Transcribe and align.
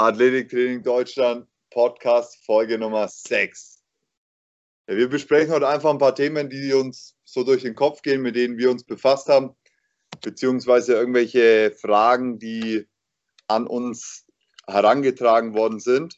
Athletiktraining 0.00 0.84
Deutschland, 0.84 1.48
Podcast 1.70 2.38
Folge 2.46 2.78
Nummer 2.78 3.08
6. 3.08 3.82
Ja, 4.86 4.96
wir 4.96 5.08
besprechen 5.08 5.52
heute 5.52 5.66
einfach 5.66 5.90
ein 5.90 5.98
paar 5.98 6.14
Themen, 6.14 6.48
die 6.48 6.72
uns 6.72 7.16
so 7.24 7.42
durch 7.42 7.62
den 7.62 7.74
Kopf 7.74 8.02
gehen, 8.02 8.22
mit 8.22 8.36
denen 8.36 8.58
wir 8.58 8.70
uns 8.70 8.84
befasst 8.84 9.28
haben, 9.28 9.56
beziehungsweise 10.22 10.92
irgendwelche 10.94 11.72
Fragen, 11.72 12.38
die 12.38 12.86
an 13.48 13.66
uns 13.66 14.24
herangetragen 14.68 15.54
worden 15.54 15.80
sind. 15.80 16.14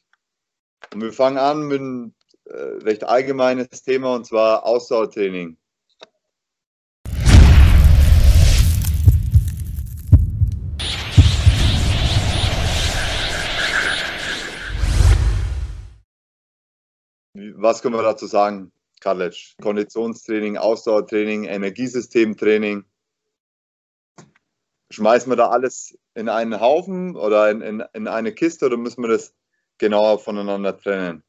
Und 0.92 1.00
wir 1.00 1.14
fangen 1.14 1.38
an 1.38 1.62
mit 1.62 1.80
einem 1.80 2.14
äh, 2.44 2.84
recht 2.84 3.04
allgemeines 3.04 3.82
Thema 3.82 4.14
und 4.14 4.26
zwar 4.26 4.66
Ausdauertraining. 4.66 5.56
Was 17.62 17.82
können 17.82 17.94
wir 17.94 18.02
dazu 18.02 18.26
sagen, 18.26 18.72
Karlic? 19.00 19.54
Konditionstraining, 19.60 20.56
Ausdauertraining, 20.56 21.44
Energiesystemtraining. 21.44 22.84
Schmeißen 24.90 25.30
wir 25.30 25.36
da 25.36 25.48
alles 25.48 25.98
in 26.14 26.30
einen 26.30 26.58
Haufen 26.58 27.16
oder 27.16 27.50
in, 27.50 27.60
in, 27.60 27.84
in 27.92 28.08
eine 28.08 28.32
Kiste 28.32 28.64
oder 28.64 28.78
müssen 28.78 29.02
wir 29.02 29.08
das 29.08 29.34
genauer 29.76 30.18
voneinander 30.18 30.76
trennen? 30.78 31.22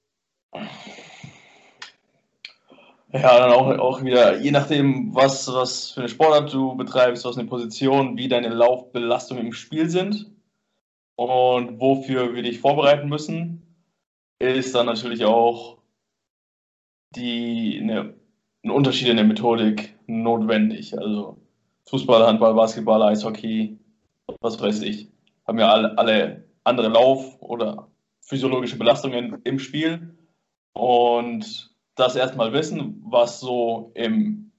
Ja, 3.14 3.40
dann 3.40 3.52
auch, 3.52 3.68
auch 3.78 4.02
wieder, 4.02 4.38
je 4.38 4.52
nachdem, 4.52 5.14
was, 5.14 5.52
was 5.52 5.92
für 5.92 6.00
eine 6.00 6.10
Sportart 6.10 6.54
du 6.54 6.76
betreibst, 6.76 7.26
was 7.26 7.38
eine 7.38 7.50
Position, 7.50 8.16
wie 8.16 8.30
deine 8.30 8.48
Laufbelastungen 8.48 9.48
im 9.48 9.54
Spiel 9.54 9.90
sind 9.90 10.32
und 11.18 11.82
wofür 11.82 12.34
wir 12.34 12.42
dich 12.42 12.62
vorbereiten 12.62 13.10
müssen, 13.10 13.86
ist 14.40 14.74
dann 14.74 14.86
natürlich 14.86 15.26
auch 15.26 15.81
die, 17.16 17.80
eine, 17.82 18.14
ein 18.64 18.72
Unterschied 18.72 19.08
in 19.08 19.18
der 19.18 19.26
Methodik 19.26 19.96
notwendig. 20.08 20.98
Also 20.98 21.38
Fußball, 21.86 22.26
Handball, 22.26 22.54
Basketball, 22.54 23.02
Eishockey, 23.04 23.78
was 24.40 24.62
weiß 24.62 24.82
ich, 24.84 25.10
haben 25.48 25.60
ja 25.60 25.72
alle, 25.72 25.98
alle 25.98 26.46
andere 26.64 26.90
Lauf- 26.90 27.42
oder 27.42 27.88
physiologische 28.22 28.78
Belastungen 28.78 29.42
im 29.44 29.60
Spiel. 29.60 30.16
Und 30.74 31.76
das 31.96 32.16
erstmal 32.16 32.54
wissen, 32.54 33.02
was 33.06 33.40
so 33.40 33.92
im, 33.96 34.52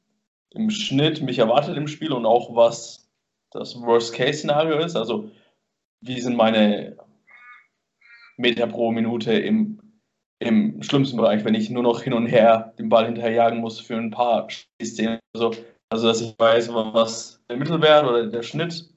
im 0.50 0.70
Schnitt 0.70 1.22
mich 1.22 1.38
erwartet 1.38 1.76
im 1.76 1.88
Spiel 1.88 2.12
und 2.12 2.26
auch 2.26 2.54
was 2.54 3.10
das 3.50 3.80
Worst-Case-Szenario 3.80 4.78
ist. 4.78 4.96
Also 4.96 5.30
wie 6.00 6.20
sind 6.20 6.36
meine 6.36 6.96
Meter 8.36 8.66
pro 8.66 8.90
Minute 8.90 9.32
im 9.32 9.81
im 10.42 10.82
schlimmsten 10.82 11.16
Bereich, 11.16 11.44
wenn 11.44 11.54
ich 11.54 11.70
nur 11.70 11.82
noch 11.82 12.02
hin 12.02 12.12
und 12.12 12.26
her 12.26 12.74
den 12.78 12.88
Ball 12.88 13.06
hinterherjagen 13.06 13.60
muss 13.60 13.80
für 13.80 13.96
ein 13.96 14.10
paar 14.10 14.48
Szenen. 14.82 15.18
Also, 15.34 15.52
also 15.90 16.08
dass 16.08 16.20
ich 16.20 16.34
weiß, 16.38 16.72
was 16.74 17.40
der 17.48 17.56
Mittelwert 17.56 18.06
oder 18.06 18.26
der 18.26 18.42
Schnitt 18.42 18.88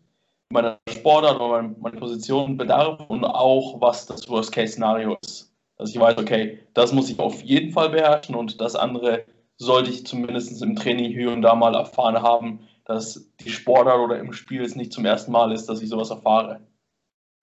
meiner 0.51 0.79
Sportart 0.89 1.39
oder 1.39 1.61
meine 1.79 1.97
Position 1.97 2.57
bedarf 2.57 2.99
und 3.09 3.23
auch 3.25 3.79
was 3.81 4.05
das 4.05 4.27
Worst-Case-Szenario 4.29 5.17
ist. 5.21 5.53
Dass 5.77 5.89
ich 5.89 5.99
weiß, 5.99 6.17
okay, 6.17 6.59
das 6.73 6.93
muss 6.93 7.09
ich 7.09 7.19
auf 7.19 7.41
jeden 7.41 7.71
Fall 7.71 7.89
beherrschen 7.89 8.35
und 8.35 8.61
das 8.61 8.75
andere 8.75 9.25
sollte 9.57 9.89
ich 9.89 10.05
zumindest 10.05 10.61
im 10.61 10.75
Training 10.75 11.11
hier 11.11 11.31
und 11.31 11.41
da 11.41 11.55
mal 11.55 11.75
erfahren 11.75 12.21
haben, 12.21 12.67
dass 12.85 13.29
die 13.39 13.49
Sportart 13.49 13.99
oder 13.99 14.19
im 14.19 14.33
Spiel 14.33 14.61
es 14.61 14.75
nicht 14.75 14.93
zum 14.93 15.05
ersten 15.05 15.31
Mal 15.31 15.51
ist, 15.51 15.67
dass 15.67 15.81
ich 15.81 15.89
sowas 15.89 16.09
erfahre. 16.09 16.61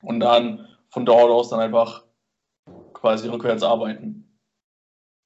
Und 0.03 0.21
dann 0.21 0.67
von 0.91 1.05
dort 1.07 1.31
aus 1.31 1.51
dann 1.51 1.61
einfach 1.61 2.05
quasi 3.03 3.29
rückwärts 3.29 3.65
arbeiten. 3.65 4.25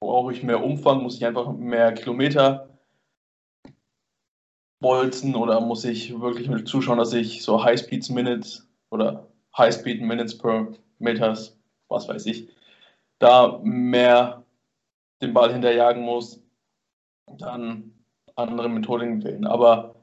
Brauche 0.01 0.33
ich 0.33 0.41
mehr 0.41 0.63
Umfang, 0.63 1.03
muss 1.03 1.15
ich 1.15 1.25
einfach 1.25 1.53
mehr 1.53 1.93
Kilometer 1.93 2.69
bolzen 4.79 5.35
oder 5.35 5.61
muss 5.61 5.85
ich 5.85 6.19
wirklich 6.19 6.49
mit 6.49 6.67
zuschauen, 6.67 6.97
dass 6.97 7.13
ich 7.13 7.43
so 7.43 7.63
High 7.63 7.79
Speeds 7.79 8.09
Minutes 8.09 8.67
oder 8.89 9.27
High 9.55 9.73
Speed 9.73 10.01
Minutes 10.01 10.35
per 10.37 10.73
Meters, 10.97 11.55
was 11.87 12.07
weiß 12.07 12.25
ich, 12.25 12.49
da 13.19 13.59
mehr 13.63 14.43
den 15.21 15.33
Ball 15.33 15.53
hinterjagen 15.53 16.01
muss, 16.01 16.41
dann 17.37 17.93
andere 18.35 18.69
Methoden 18.69 19.23
wählen. 19.23 19.45
Aber 19.45 19.95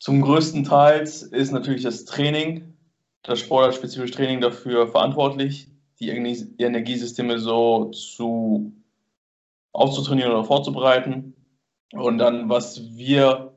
zum 0.00 0.22
größten 0.22 0.62
Teil 0.62 1.02
ist 1.02 1.50
natürlich 1.50 1.82
das 1.82 2.04
Training, 2.04 2.76
das 3.22 3.40
sportartspezifische 3.40 4.14
Training 4.14 4.40
dafür 4.40 4.86
verantwortlich, 4.86 5.68
die 6.00 6.10
Energiesysteme 6.10 7.38
so 7.38 7.86
zu 7.90 8.72
aufzutrainieren 9.72 10.32
oder 10.32 10.44
vorzubereiten. 10.44 11.34
Und 11.92 12.18
dann, 12.18 12.48
was 12.48 12.96
wir 12.96 13.56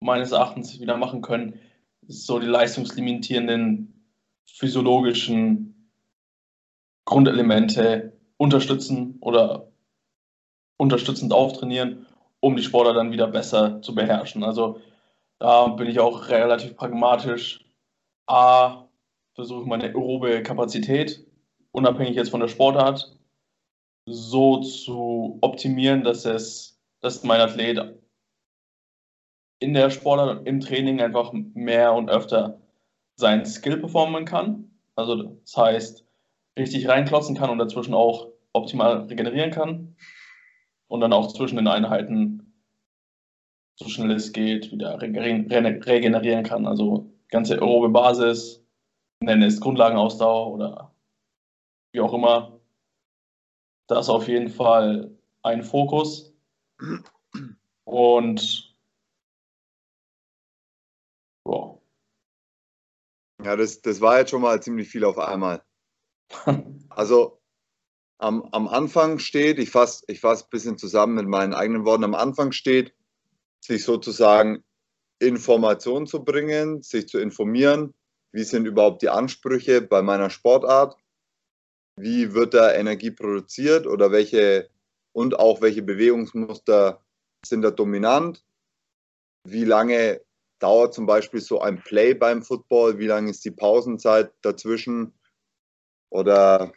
meines 0.00 0.32
Erachtens 0.32 0.80
wieder 0.80 0.96
machen 0.96 1.22
können, 1.22 1.60
ist 2.06 2.26
so 2.26 2.38
die 2.38 2.46
leistungslimitierenden 2.46 3.94
physiologischen 4.46 5.90
Grundelemente 7.04 8.18
unterstützen 8.36 9.18
oder 9.20 9.68
unterstützend 10.76 11.32
auftrainieren, 11.32 12.06
um 12.40 12.56
die 12.56 12.62
Sportler 12.62 12.94
dann 12.94 13.12
wieder 13.12 13.26
besser 13.26 13.80
zu 13.82 13.94
beherrschen. 13.94 14.42
Also 14.42 14.80
da 15.38 15.68
bin 15.68 15.88
ich 15.88 16.00
auch 16.00 16.28
relativ 16.28 16.76
pragmatisch. 16.76 17.64
A, 18.26 18.88
versuche 19.34 19.68
meine 19.68 19.84
aerobe 19.84 20.42
Kapazität 20.42 21.26
unabhängig 21.74 22.14
jetzt 22.14 22.30
von 22.30 22.40
der 22.40 22.48
Sportart, 22.48 23.18
so 24.06 24.60
zu 24.60 25.38
optimieren, 25.40 26.04
dass 26.04 26.24
es, 26.24 26.80
dass 27.00 27.24
mein 27.24 27.40
Athlet 27.40 27.98
in 29.58 29.74
der 29.74 29.90
Sportart 29.90 30.46
im 30.46 30.60
Training 30.60 31.00
einfach 31.00 31.32
mehr 31.32 31.92
und 31.94 32.10
öfter 32.10 32.60
seinen 33.16 33.44
Skill 33.44 33.78
performen 33.78 34.24
kann. 34.24 34.70
Also 34.94 35.36
das 35.40 35.56
heißt, 35.56 36.04
richtig 36.56 36.88
reinklotzen 36.88 37.36
kann 37.36 37.50
und 37.50 37.58
dazwischen 37.58 37.94
auch 37.94 38.28
optimal 38.52 39.06
regenerieren 39.06 39.50
kann. 39.50 39.96
Und 40.86 41.00
dann 41.00 41.12
auch 41.12 41.32
zwischen 41.32 41.56
den 41.56 41.66
Einheiten, 41.66 42.52
so 43.76 43.88
schnell 43.88 44.12
es 44.12 44.32
geht, 44.32 44.70
wieder 44.70 45.00
regenerieren 45.00 46.44
kann. 46.44 46.66
Also 46.66 47.10
ganze 47.30 47.54
aerobe 47.54 47.88
Basis, 47.88 48.64
nenne 49.20 49.46
es 49.46 49.60
Grundlagenausdauer 49.60 50.52
oder 50.52 50.93
wie 51.94 52.00
auch 52.00 52.12
immer, 52.12 52.60
da 53.86 54.00
ist 54.00 54.08
auf 54.08 54.26
jeden 54.26 54.48
Fall 54.48 55.16
ein 55.42 55.62
Fokus. 55.62 56.34
Und 57.84 58.74
wow. 61.44 61.80
Ja, 63.44 63.54
das, 63.54 63.80
das 63.80 64.00
war 64.00 64.18
jetzt 64.18 64.30
schon 64.30 64.42
mal 64.42 64.60
ziemlich 64.60 64.88
viel 64.88 65.04
auf 65.04 65.18
einmal. 65.18 65.62
Also 66.90 67.40
am, 68.18 68.48
am 68.52 68.68
Anfang 68.68 69.18
steht, 69.18 69.58
ich 69.58 69.70
fasse 69.70 70.04
ich 70.06 70.20
fass 70.20 70.44
ein 70.44 70.50
bisschen 70.50 70.78
zusammen 70.78 71.14
mit 71.14 71.26
meinen 71.26 71.54
eigenen 71.54 71.84
Worten, 71.84 72.04
am 72.04 72.14
Anfang 72.14 72.52
steht, 72.52 72.94
sich 73.60 73.82
sozusagen 73.82 74.62
Informationen 75.18 76.06
zu 76.06 76.22
bringen, 76.22 76.82
sich 76.82 77.08
zu 77.08 77.18
informieren, 77.18 77.94
wie 78.30 78.44
sind 78.44 78.66
überhaupt 78.66 79.02
die 79.02 79.08
Ansprüche 79.08 79.82
bei 79.82 80.02
meiner 80.02 80.30
Sportart 80.30 80.96
wie 81.96 82.34
wird 82.34 82.54
da 82.54 82.72
Energie 82.72 83.10
produziert 83.10 83.86
oder 83.86 84.10
welche 84.10 84.68
und 85.12 85.38
auch 85.38 85.60
welche 85.60 85.82
Bewegungsmuster 85.82 87.00
sind 87.46 87.62
da 87.62 87.70
dominant, 87.70 88.44
wie 89.46 89.64
lange 89.64 90.20
dauert 90.58 90.94
zum 90.94 91.06
Beispiel 91.06 91.40
so 91.40 91.60
ein 91.60 91.82
Play 91.82 92.14
beim 92.14 92.42
Football, 92.42 92.98
wie 92.98 93.06
lange 93.06 93.30
ist 93.30 93.44
die 93.44 93.50
Pausenzeit 93.50 94.32
dazwischen? 94.42 95.12
Oder, 96.10 96.72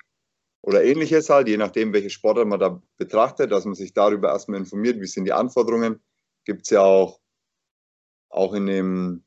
oder 0.61 0.83
ähnliches 0.83 1.29
halt, 1.29 1.47
je 1.47 1.57
nachdem, 1.57 1.93
welche 1.93 2.09
Sportart 2.09 2.47
man 2.47 2.59
da 2.59 2.81
betrachtet, 2.97 3.51
dass 3.51 3.65
man 3.65 3.75
sich 3.75 3.93
darüber 3.93 4.29
erstmal 4.29 4.59
informiert, 4.59 4.99
wie 4.99 5.07
sind 5.07 5.25
die 5.25 5.33
Anforderungen. 5.33 6.01
Gibt 6.43 6.63
es 6.63 6.71
ja 6.71 6.81
auch, 6.81 7.19
auch 8.29 8.53
in 8.53 8.65
dem, 8.65 9.23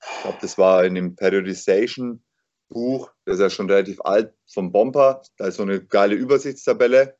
ich 0.00 0.22
glaube, 0.22 0.38
das 0.40 0.58
war 0.58 0.84
in 0.84 0.94
dem 0.94 1.16
Periodization 1.16 2.22
Buch, 2.70 3.12
das 3.24 3.34
ist 3.34 3.40
ja 3.40 3.50
schon 3.50 3.68
relativ 3.68 4.00
alt, 4.00 4.32
vom 4.46 4.72
Bomber. 4.72 5.22
Da 5.36 5.48
ist 5.48 5.56
so 5.56 5.62
eine 5.62 5.84
geile 5.84 6.14
Übersichtstabelle 6.14 7.18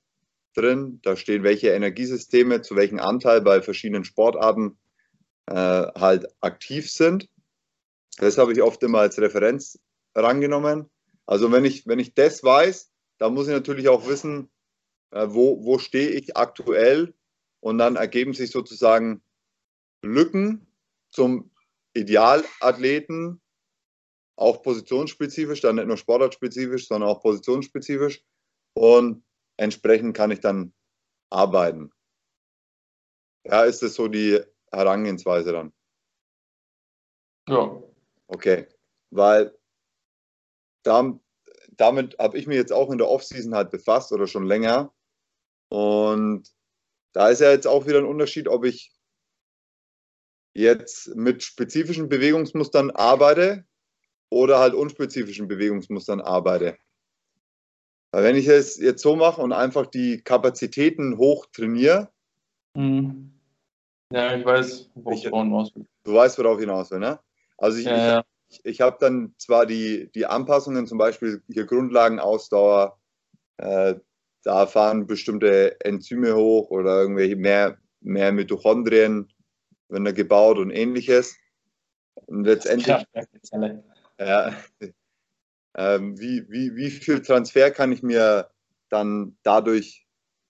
drin. 0.55 1.01
Da 1.03 1.17
stehen, 1.17 1.43
welche 1.43 1.71
Energiesysteme 1.71 2.63
zu 2.63 2.77
welchem 2.77 2.99
Anteil 2.99 3.43
bei 3.43 3.61
verschiedenen 3.61 4.05
Sportarten 4.05 4.79
äh, 5.47 5.55
halt 5.55 6.27
aktiv 6.41 6.91
sind. 6.91 7.29
Das 8.19 8.39
habe 8.39 8.53
ich 8.53 8.63
oft 8.63 8.83
immer 8.83 9.01
als 9.01 9.21
Referenz 9.21 9.79
rangenommen. 10.15 10.89
Also 11.27 11.53
wenn 11.53 11.65
ich, 11.65 11.87
wenn 11.87 11.99
ich 11.99 12.15
das 12.15 12.43
weiß, 12.43 12.91
dann 13.19 13.35
muss 13.35 13.47
ich 13.47 13.53
natürlich 13.53 13.89
auch 13.89 14.07
wissen, 14.09 14.51
äh, 15.11 15.27
wo, 15.29 15.65
wo 15.65 15.79
stehe 15.79 16.11
ich 16.11 16.37
aktuell 16.37 17.15
und 17.61 17.79
dann 17.79 17.97
ergeben 17.97 18.35
sich 18.35 18.51
sozusagen 18.51 19.23
Lücken 20.03 20.67
zum 21.11 21.51
Idealathleten 21.95 23.41
auch 24.41 24.63
positionsspezifisch, 24.63 25.61
dann 25.61 25.77
nicht 25.77 25.87
nur 25.87 25.99
sportartspezifisch, 25.99 26.89
sondern 26.89 27.11
auch 27.11 27.21
positionsspezifisch. 27.21 28.25
Und 28.75 29.23
entsprechend 29.59 30.17
kann 30.17 30.31
ich 30.31 30.41
dann 30.41 30.73
arbeiten. 31.31 31.93
Ja, 33.45 33.65
ist 33.65 33.83
das 33.83 33.95
so 33.95 34.09
die 34.09 34.41
Herangehensweise 34.73 35.53
dann? 35.53 35.73
Ja. 37.49 37.83
Okay, 38.29 38.69
weil 39.11 39.57
damit, 40.85 41.21
damit 41.73 42.19
habe 42.19 42.39
ich 42.39 42.47
mich 42.47 42.57
jetzt 42.57 42.73
auch 42.73 42.91
in 42.91 42.99
der 42.99 43.09
Offseason 43.09 43.55
halt 43.55 43.71
befasst 43.71 44.13
oder 44.13 44.27
schon 44.27 44.47
länger. 44.47 44.95
Und 45.69 46.49
da 47.13 47.29
ist 47.29 47.41
ja 47.41 47.51
jetzt 47.51 47.67
auch 47.67 47.87
wieder 47.87 47.99
ein 47.99 48.07
Unterschied, 48.07 48.49
ob 48.49 48.65
ich 48.65 48.93
jetzt 50.55 51.15
mit 51.15 51.43
spezifischen 51.43 52.09
Bewegungsmustern 52.09 52.91
arbeite 52.91 53.67
oder 54.31 54.59
halt 54.61 54.75
unspezifischen 54.75 55.49
Bewegungsmustern 55.49 56.21
arbeite. 56.21 56.79
Weil 58.13 58.25
wenn 58.25 58.37
ich 58.37 58.49
es 58.49 58.77
jetzt 58.77 59.03
so 59.03 59.17
mache 59.17 59.41
und 59.41 59.53
einfach 59.53 59.87
die 59.87 60.23
Kapazitäten 60.23 61.19
hoch 61.19 61.47
trainiere. 61.53 62.11
Mhm. 62.75 63.33
Ja, 64.13 64.35
ich 64.35 64.45
weiß, 64.45 64.91
worauf 64.95 65.15
ich 65.15 65.29
hinaus 65.29 65.75
will. 65.75 65.87
Du 66.03 66.15
weißt, 66.15 66.39
worauf 66.39 66.59
ich 66.59 66.65
hinaus 66.65 66.91
will, 66.91 66.99
ne? 66.99 67.21
Also 67.59 67.79
ich, 67.79 67.85
ja, 67.85 67.97
ja. 67.97 68.25
ich, 68.49 68.65
ich 68.65 68.81
habe 68.81 68.97
dann 68.99 69.35
zwar 69.39 69.67
die, 69.67 70.11
die 70.13 70.27
Anpassungen, 70.27 70.87
zum 70.87 70.99
Beispiel 70.99 71.43
hier 71.49 71.67
Grundlagenausdauer, 71.67 72.99
äh, 73.59 73.95
da 74.43 74.67
fahren 74.67 75.07
bestimmte 75.07 75.81
Enzyme 75.81 76.35
hoch 76.35 76.71
oder 76.71 77.03
irgendwelche 77.03 77.37
mehr, 77.37 77.79
mehr 78.01 78.33
Mitochondrien, 78.33 79.33
wenn 79.89 80.07
er 80.07 80.13
gebaut 80.13 80.59
und 80.59 80.71
ähnliches. 80.71 81.37
Und 82.27 82.45
letztendlich. 82.45 82.97
Ja, 84.21 84.55
ähm, 85.77 86.21
wie, 86.21 86.47
wie, 86.51 86.77
wie 86.77 86.91
viel 86.91 87.23
Transfer 87.23 87.71
kann 87.71 87.91
ich 87.91 88.03
mir 88.03 88.51
dann 88.91 89.39
dadurch 89.43 90.07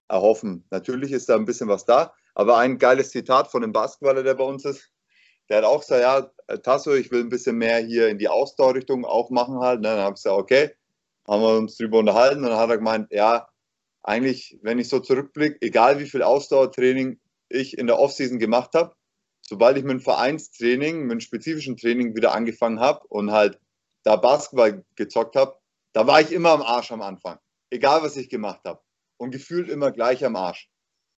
erhoffen? 0.08 0.66
Natürlich 0.70 1.12
ist 1.12 1.28
da 1.28 1.36
ein 1.36 1.44
bisschen 1.44 1.68
was 1.68 1.84
da, 1.84 2.12
aber 2.34 2.58
ein 2.58 2.78
geiles 2.78 3.10
Zitat 3.10 3.48
von 3.48 3.62
dem 3.62 3.72
Basketballer, 3.72 4.24
der 4.24 4.34
bei 4.34 4.42
uns 4.42 4.64
ist, 4.64 4.90
der 5.48 5.58
hat 5.58 5.64
auch 5.64 5.80
gesagt, 5.80 6.02
ja, 6.48 6.56
Tasso, 6.56 6.94
ich 6.94 7.12
will 7.12 7.20
ein 7.20 7.28
bisschen 7.28 7.56
mehr 7.58 7.78
hier 7.78 8.08
in 8.08 8.18
die 8.18 8.28
Ausdauerrichtung 8.28 9.04
auch 9.04 9.30
machen 9.30 9.60
halt. 9.60 9.84
Dann 9.84 9.98
habe 9.98 10.14
ich 10.14 10.22
gesagt, 10.22 10.36
okay, 10.36 10.70
haben 11.28 11.42
wir 11.42 11.58
uns 11.58 11.76
drüber 11.76 11.98
unterhalten 11.98 12.42
dann 12.42 12.56
hat 12.56 12.70
er 12.70 12.78
gemeint, 12.78 13.08
ja, 13.12 13.48
eigentlich, 14.02 14.58
wenn 14.62 14.80
ich 14.80 14.88
so 14.88 14.98
zurückblicke, 14.98 15.58
egal 15.60 16.00
wie 16.00 16.06
viel 16.06 16.22
Ausdauertraining 16.22 17.20
ich 17.48 17.78
in 17.78 17.86
der 17.86 18.00
Offseason 18.00 18.40
gemacht 18.40 18.70
habe, 18.74 18.94
sobald 19.50 19.76
ich 19.76 19.82
mit 19.82 19.90
dem 19.90 20.00
Vereinstraining, 20.00 21.02
mit 21.02 21.10
dem 21.10 21.20
spezifischen 21.20 21.76
Training 21.76 22.14
wieder 22.14 22.32
angefangen 22.32 22.78
habe 22.78 23.04
und 23.08 23.32
halt 23.32 23.58
da 24.04 24.14
Basketball 24.14 24.84
gezockt 24.94 25.34
habe, 25.34 25.58
da 25.92 26.06
war 26.06 26.20
ich 26.20 26.30
immer 26.30 26.50
am 26.50 26.62
Arsch 26.62 26.92
am 26.92 27.02
Anfang. 27.02 27.40
Egal, 27.68 28.00
was 28.04 28.16
ich 28.16 28.28
gemacht 28.28 28.60
habe. 28.64 28.80
Und 29.16 29.32
gefühlt 29.32 29.68
immer 29.68 29.90
gleich 29.90 30.24
am 30.24 30.36
Arsch. 30.36 30.70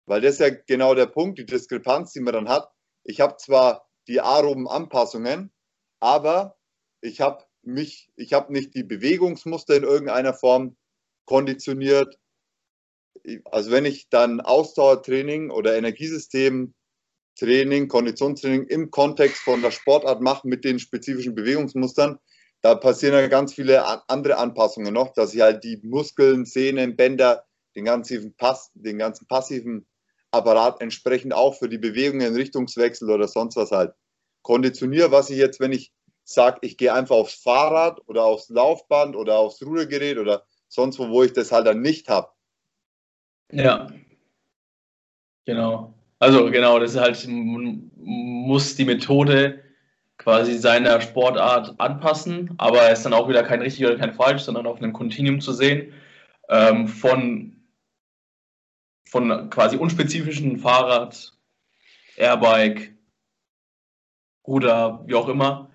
Weil 0.06 0.20
das 0.20 0.34
ist 0.34 0.38
ja 0.38 0.50
genau 0.50 0.94
der 0.94 1.06
Punkt, 1.06 1.40
die 1.40 1.44
Diskrepanz, 1.44 2.12
die 2.12 2.20
man 2.20 2.32
dann 2.32 2.48
hat. 2.48 2.70
Ich 3.02 3.20
habe 3.20 3.36
zwar 3.36 3.88
die 4.06 4.20
aeroben 4.20 4.68
Anpassungen, 4.68 5.50
aber 5.98 6.56
ich 7.00 7.20
habe 7.20 7.44
mich, 7.62 8.12
ich 8.14 8.32
habe 8.32 8.52
nicht 8.52 8.76
die 8.76 8.84
Bewegungsmuster 8.84 9.74
in 9.74 9.82
irgendeiner 9.82 10.34
Form 10.34 10.76
konditioniert. 11.24 12.16
Also 13.46 13.72
wenn 13.72 13.86
ich 13.86 14.08
dann 14.08 14.40
Ausdauertraining 14.40 15.50
oder 15.50 15.76
Energiesystem 15.76 16.74
Training, 17.40 17.88
Konditionstraining 17.88 18.66
im 18.66 18.90
Kontext 18.90 19.42
von 19.42 19.62
der 19.62 19.70
Sportart 19.70 20.20
mache 20.20 20.46
mit 20.46 20.62
den 20.62 20.78
spezifischen 20.78 21.34
Bewegungsmustern, 21.34 22.18
da 22.60 22.74
passieren 22.74 23.14
ja 23.14 23.26
ganz 23.28 23.54
viele 23.54 23.82
andere 24.10 24.36
Anpassungen 24.36 24.92
noch, 24.92 25.14
dass 25.14 25.34
ich 25.34 25.40
halt 25.40 25.64
die 25.64 25.80
Muskeln, 25.82 26.44
Sehnen, 26.44 26.96
Bänder, 26.96 27.44
den 27.74 27.86
ganzen, 27.86 28.34
Pass, 28.36 28.70
den 28.74 28.98
ganzen 28.98 29.26
passiven 29.26 29.86
Apparat 30.32 30.82
entsprechend 30.82 31.32
auch 31.32 31.54
für 31.54 31.70
die 31.70 31.78
Bewegungen, 31.78 32.34
Richtungswechsel 32.34 33.10
oder 33.10 33.26
sonst 33.26 33.56
was 33.56 33.70
halt 33.70 33.94
konditioniere, 34.42 35.10
was 35.10 35.30
ich 35.30 35.38
jetzt, 35.38 35.60
wenn 35.60 35.72
ich 35.72 35.92
sage, 36.24 36.58
ich 36.60 36.76
gehe 36.76 36.92
einfach 36.92 37.16
aufs 37.16 37.34
Fahrrad 37.34 38.00
oder 38.06 38.24
aufs 38.24 38.50
Laufband 38.50 39.16
oder 39.16 39.38
aufs 39.38 39.62
Rudergerät 39.62 40.18
oder 40.18 40.44
sonst 40.68 40.98
wo, 40.98 41.08
wo 41.08 41.22
ich 41.22 41.32
das 41.32 41.50
halt 41.50 41.66
dann 41.66 41.80
nicht 41.80 42.08
habe. 42.08 42.28
Ja, 43.50 43.90
genau. 45.46 45.94
Also 46.20 46.50
genau, 46.50 46.78
das 46.78 46.92
ist 46.92 47.00
halt, 47.00 47.26
muss 47.26 48.76
die 48.76 48.84
Methode 48.84 49.64
quasi 50.18 50.58
seiner 50.58 51.00
Sportart 51.00 51.80
anpassen, 51.80 52.54
aber 52.58 52.90
es 52.90 52.98
ist 52.98 53.04
dann 53.06 53.14
auch 53.14 53.26
wieder 53.26 53.42
kein 53.42 53.62
richtig 53.62 53.86
oder 53.86 53.96
kein 53.96 54.12
falsch, 54.12 54.42
sondern 54.42 54.66
auf 54.66 54.76
einem 54.76 54.92
Kontinuum 54.92 55.40
zu 55.40 55.54
sehen 55.54 55.94
ähm, 56.50 56.86
von, 56.88 57.56
von 59.08 59.48
quasi 59.48 59.78
unspezifischen 59.78 60.58
Fahrrad, 60.58 61.32
Airbike, 62.16 62.94
Ruder, 64.46 65.02
wie 65.06 65.14
auch 65.14 65.28
immer, 65.28 65.70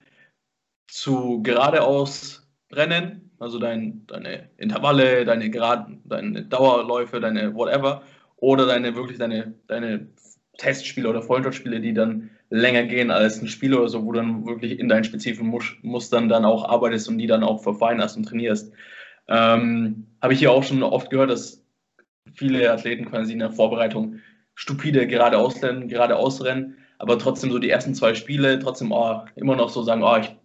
zu 0.88 1.42
geradeaus 1.42 2.48
Rennen, 2.72 3.32
also 3.40 3.58
dein, 3.58 4.06
deine 4.06 4.52
Intervalle, 4.58 5.26
deine 5.26 5.50
Geraden, 5.50 6.04
deine 6.06 6.44
Dauerläufe, 6.44 7.20
deine 7.20 7.56
whatever, 7.56 8.04
oder 8.38 8.68
deine 8.68 8.96
wirklich 8.96 9.18
deine, 9.18 9.56
deine 9.68 10.08
Testspiele 10.58 11.10
oder 11.10 11.22
Freundschaftsspiele, 11.22 11.80
die 11.80 11.94
dann 11.94 12.30
länger 12.50 12.84
gehen 12.84 13.12
als 13.12 13.42
ein 13.42 13.48
Spiel 13.48 13.74
oder 13.74 13.88
so, 13.88 14.06
wo 14.06 14.12
dann 14.12 14.46
wirklich 14.46 14.80
in 14.80 14.88
deinen 14.88 15.04
spezifischen 15.04 15.80
Mustern 15.82 16.30
dann 16.30 16.46
auch 16.46 16.68
arbeitest 16.68 17.10
und 17.10 17.18
die 17.18 17.28
dann 17.28 17.44
auch 17.44 17.64
verfeinerst 17.64 18.18
und 18.18 18.24
trainierst. 18.24 18.72
Ähm, 19.28 20.08
Habe 20.22 20.34
ich 20.34 20.40
hier 20.40 20.52
auch 20.52 20.64
schon 20.64 20.84
oft 20.84 21.10
gehört, 21.10 21.32
dass 21.32 21.64
viele 22.34 22.72
Athleten 22.72 23.06
quasi 23.06 23.34
in 23.34 23.40
der 23.40 23.52
Vorbereitung 23.52 24.20
stupide 24.54 25.08
geradeaus 25.08 25.62
rennen, 25.62 25.88
geradeaus 25.88 26.44
rennen, 26.44 26.78
aber 27.00 27.20
trotzdem 27.20 27.52
so 27.52 27.60
die 27.60 27.70
ersten 27.70 27.94
zwei 27.94 28.14
Spiele 28.14 28.60
trotzdem 28.60 28.92
oh, 28.92 29.22
immer 29.36 29.56
noch 29.56 29.70
so 29.70 29.84
sagen, 29.84 30.04
oh, 30.04 30.18
ich, 30.18 30.36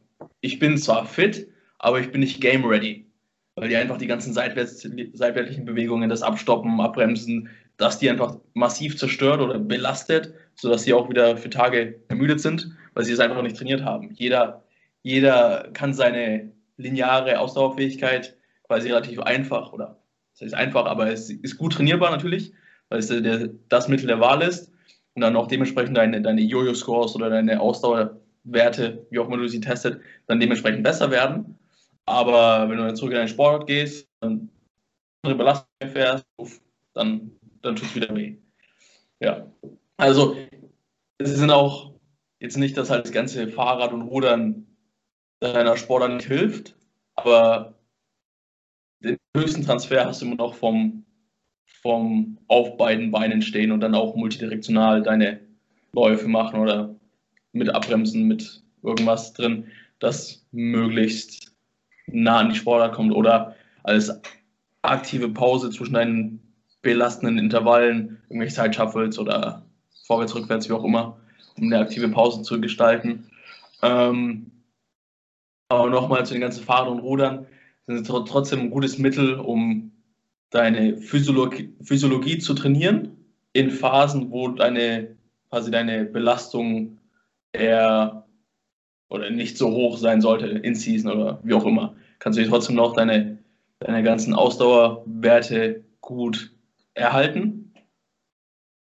ich 0.41 0.59
bin 0.59 0.79
zwar 0.79 1.07
fit, 1.07 1.49
aber 1.79 2.01
ich 2.01 2.11
bin 2.11 2.21
nicht 2.21 2.41
game 2.41 2.65
ready. 2.65 3.07
Weil 3.57 3.69
die 3.69 3.77
einfach 3.77 3.99
die 3.99 4.07
ganzen 4.07 4.33
seitwärts, 4.33 4.89
seitwärtlichen 5.13 5.65
Bewegungen, 5.65 6.09
das 6.09 6.23
Abstoppen, 6.23 6.81
Abbremsen, 6.81 7.49
dass 7.81 7.99
die 7.99 8.11
einfach 8.11 8.37
massiv 8.53 8.99
zerstört 8.99 9.41
oder 9.41 9.59
belastet, 9.59 10.35
sodass 10.55 10.83
sie 10.83 10.93
auch 10.93 11.09
wieder 11.09 11.39
für 11.39 11.49
Tage 11.49 11.99
ermüdet 12.09 12.41
sind, 12.41 12.77
weil 12.93 13.05
sie 13.05 13.13
es 13.13 13.21
einfach 13.21 13.41
nicht 13.41 13.57
trainiert 13.57 13.83
haben. 13.83 14.11
Jeder, 14.13 14.63
jeder 15.03 15.71
kann 15.73 15.95
seine 15.95 16.53
lineare 16.77 17.39
Ausdauerfähigkeit 17.39 18.37
quasi 18.65 18.89
relativ 18.89 19.21
einfach 19.21 19.73
oder 19.73 19.97
das 20.35 20.43
heißt 20.43 20.55
einfach, 20.55 20.85
aber 20.85 21.11
es 21.11 21.31
ist 21.31 21.57
gut 21.57 21.73
trainierbar 21.73 22.11
natürlich, 22.11 22.53
weil 22.91 22.99
es 22.99 23.09
der, 23.09 23.49
das 23.69 23.89
Mittel 23.89 24.07
der 24.07 24.21
Wahl 24.21 24.43
ist 24.43 24.71
und 25.15 25.23
dann 25.23 25.37
auch 25.37 25.47
dementsprechend 25.47 25.97
deine, 25.97 26.21
deine 26.21 26.43
Jojo-Scores 26.43 27.15
oder 27.15 27.31
deine 27.31 27.61
Ausdauerwerte, 27.61 29.07
wie 29.11 29.19
auch 29.19 29.27
immer 29.27 29.39
du 29.39 29.49
sie 29.49 29.61
testet, 29.61 30.01
dann 30.27 30.39
dementsprechend 30.39 30.83
besser 30.83 31.11
werden. 31.11 31.59
Aber 32.05 32.69
wenn 32.69 32.77
du 32.77 32.85
dann 32.85 32.97
zurück 32.97 33.13
in 33.13 33.19
deinen 33.19 33.29
Sport 33.29 33.67
gehst, 33.67 34.07
dann 34.21 34.51
andere 35.23 35.39
Belastungen 35.39 35.93
fährst, 35.93 36.27
dann 36.95 37.31
dann 37.63 37.77
tut 37.77 37.89
es 37.89 37.95
wieder 37.95 38.15
weh. 38.15 38.37
Ja. 39.21 39.47
Also, 39.97 40.37
es 41.19 41.31
sind 41.31 41.51
auch 41.51 41.93
jetzt 42.39 42.57
nicht, 42.57 42.77
dass 42.77 42.91
halt 42.91 43.05
das 43.05 43.13
ganze 43.13 43.49
Fahrrad 43.49 43.93
und 43.93 44.03
Rudern 44.03 44.67
deiner 45.41 45.77
Sportler 45.77 46.09
nicht 46.09 46.27
hilft, 46.27 46.75
aber 47.15 47.75
den 49.03 49.17
höchsten 49.37 49.65
Transfer 49.65 50.07
hast 50.07 50.21
du 50.21 50.27
immer 50.27 50.37
noch 50.37 50.55
vom, 50.55 51.05
vom 51.65 52.39
auf 52.49 52.77
beiden 52.77 53.11
Beinen 53.11 53.43
stehen 53.43 53.73
und 53.73 53.81
dann 53.81 53.95
auch 53.95 54.17
multidirektional 54.17 55.03
deine 55.03 55.41
Läufe 55.93 56.29
machen 56.29 56.61
oder 56.61 56.95
mit 57.53 57.69
Abbremsen, 57.71 58.29
mit 58.29 58.63
irgendwas 58.83 59.33
drin, 59.33 59.67
das 59.99 60.47
möglichst 60.53 61.55
nah 62.07 62.39
an 62.39 62.51
die 62.51 62.57
Sportler 62.57 62.91
kommt 62.91 63.13
oder 63.13 63.57
als 63.83 64.11
aktive 64.83 65.29
Pause 65.29 65.71
zwischen 65.71 65.95
deinen 65.95 66.50
belastenden 66.83 67.39
Intervallen, 67.39 68.19
irgendwelche 68.29 68.55
Side-Shuffles 68.55 69.19
oder 69.19 69.65
vorwärts, 70.07 70.35
rückwärts, 70.35 70.69
wie 70.69 70.73
auch 70.73 70.85
immer, 70.85 71.19
um 71.57 71.65
eine 71.65 71.79
aktive 71.79 72.09
Pause 72.09 72.43
zu 72.43 72.61
gestalten. 72.61 73.31
Ähm, 73.83 74.51
aber 75.69 75.89
nochmal 75.91 76.27
zu 76.27 76.35
den 76.35 76.41
ganzen 76.41 76.65
Fahrern 76.65 76.89
und 76.89 77.01
Rudern, 77.01 77.47
sind 77.87 78.07
sie 78.07 78.25
trotzdem 78.25 78.61
ein 78.61 78.71
gutes 78.71 78.99
Mittel, 78.99 79.35
um 79.35 79.93
deine 80.51 80.97
Physiologie, 80.97 81.73
Physiologie 81.83 82.39
zu 82.39 82.55
trainieren 82.55 83.17
in 83.53 83.71
Phasen, 83.71 84.31
wo 84.31 84.49
deine, 84.49 85.17
quasi 85.49 85.71
deine 85.71 86.05
Belastung 86.05 86.99
eher 87.53 88.27
oder 89.09 89.31
nicht 89.31 89.59
so 89.59 89.71
hoch 89.71 89.99
sein 89.99 90.21
sollte, 90.21 90.47
in 90.47 90.75
Season 90.75 91.11
oder 91.11 91.41
wie 91.43 91.55
auch 91.55 91.65
immer. 91.65 91.95
Kannst 92.21 92.39
du 92.39 92.43
dir 92.43 92.49
trotzdem 92.49 92.77
noch 92.77 92.95
deine, 92.95 93.39
deine 93.81 94.03
ganzen 94.03 94.35
Ausdauerwerte 94.35 95.85
gut 96.01 96.53
erhalten. 96.95 97.73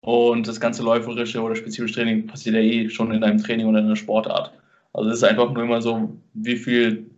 Und 0.02 0.48
das 0.48 0.60
ganze 0.60 0.84
läuferische 0.84 1.42
oder 1.42 1.56
spezifische 1.56 1.96
Training 1.96 2.28
passiert 2.28 2.56
ja 2.56 2.62
eh 2.62 2.90
schon 2.90 3.14
in 3.14 3.22
deinem 3.22 3.42
Training 3.42 3.68
oder 3.68 3.80
in 3.80 3.88
der 3.88 3.96
Sportart. 3.96 4.54
Also 4.92 5.10
es 5.10 5.18
ist 5.18 5.24
einfach 5.24 5.52
nur 5.52 5.64
immer 5.64 5.82
so, 5.82 6.18
wie 6.34 6.58
viel 6.58 7.10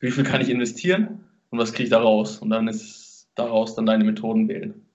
wie 0.00 0.10
viel 0.10 0.24
kann 0.24 0.40
ich 0.40 0.48
investieren 0.48 1.24
und 1.50 1.58
was 1.58 1.72
kriege 1.72 1.84
ich 1.84 1.90
da 1.90 2.00
raus? 2.00 2.38
Und 2.38 2.50
dann 2.50 2.68
ist 2.68 3.28
daraus 3.34 3.74
dann 3.74 3.86
deine 3.86 4.04
Methoden 4.04 4.48
wählen. 4.48 4.86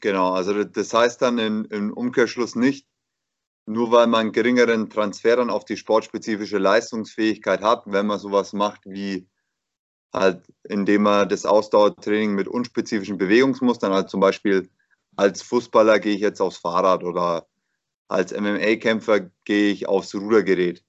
Genau, 0.00 0.32
also 0.32 0.64
das 0.64 0.94
heißt 0.94 1.20
dann 1.20 1.38
im, 1.38 1.66
im 1.70 1.92
Umkehrschluss 1.92 2.56
nicht, 2.56 2.86
nur 3.66 3.92
weil 3.92 4.06
man 4.06 4.32
geringeren 4.32 4.88
Transfer 4.88 5.36
dann 5.36 5.50
auf 5.50 5.64
die 5.64 5.76
sportspezifische 5.76 6.58
Leistungsfähigkeit 6.58 7.60
hat, 7.60 7.82
wenn 7.86 8.06
man 8.06 8.18
sowas 8.18 8.52
macht 8.52 8.80
wie 8.86 9.28
halt, 10.12 10.42
indem 10.64 11.02
man 11.02 11.28
das 11.28 11.46
Ausdauertraining 11.46 12.34
mit 12.34 12.48
unspezifischen 12.48 13.18
Bewegungsmustern, 13.18 13.92
also 13.92 14.08
zum 14.08 14.20
Beispiel 14.20 14.68
als 15.16 15.42
Fußballer 15.42 15.98
gehe 15.98 16.14
ich 16.14 16.20
jetzt 16.20 16.40
aufs 16.40 16.58
Fahrrad 16.58 17.04
oder 17.04 17.46
als 18.08 18.32
MMA-Kämpfer 18.32 19.30
gehe 19.44 19.70
ich 19.72 19.86
aufs 19.86 20.14
Rudergerät. 20.14 20.82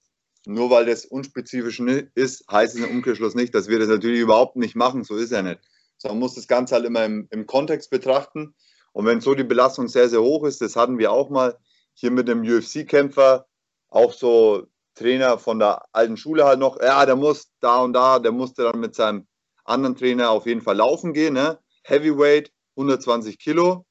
Nur 0.46 0.72
weil 0.72 0.88
das 0.88 1.06
unspezifisch 1.06 1.80
ist, 2.16 2.46
heißt 2.51 2.75
es 2.75 2.84
im 2.84 2.90
Umkehrschluss 2.90 3.36
nicht, 3.36 3.54
dass 3.54 3.68
wir 3.68 3.78
das 3.78 3.90
natürlich 3.90 4.22
überhaupt 4.22 4.56
nicht 4.56 4.75
machen. 4.75 5.04
So 5.04 5.16
ist 5.16 5.32
er 5.32 5.44
nicht. 5.44 5.60
So, 5.98 6.08
man 6.08 6.20
muss 6.20 6.34
das 6.34 6.48
Ganze 6.48 6.74
halt 6.74 6.86
immer 6.86 7.06
im, 7.06 7.28
im 7.30 7.46
Kontext 7.46 7.92
betrachten. 7.92 8.56
Und 8.92 9.06
wenn 9.06 9.22
so 9.22 9.36
die 9.36 9.44
Belastung 9.44 9.88
sehr, 9.88 10.10
sehr 10.10 10.22
hoch 10.22 10.46
ist, 10.46 10.62
das 10.62 10.75
hatten 10.75 10.98
wir 10.98 11.12
auch 11.12 11.30
mal 11.30 11.58
hier 11.94 12.10
mit 12.10 12.28
dem 12.28 12.42
UFC-Kämpfer, 12.42 13.46
auch 13.90 14.13
so 14.13 14.66
Trainer 14.95 15.38
von 15.38 15.60
der 15.60 15.83
alten 15.91 16.17
Schule 16.17 16.45
halt 16.45 16.60
noch, 16.60 16.79
ja, 16.81 17.05
der 17.05 17.15
muss 17.15 17.51
da 17.60 17.79
und 17.79 17.93
da, 17.93 18.19
der 18.19 18.31
musste 18.31 18.63
dann 18.63 18.79
mit 18.79 18.95
seinem 18.95 19.27
anderen 19.63 19.95
Trainer 19.95 20.31
auf 20.31 20.45
jeden 20.45 20.62
Fall 20.62 20.77
laufen 20.77 21.13
gehen, 21.13 21.33
ne? 21.33 21.60
Heavyweight, 21.83 22.51
120 22.75 23.39
Kilo. 23.39 23.86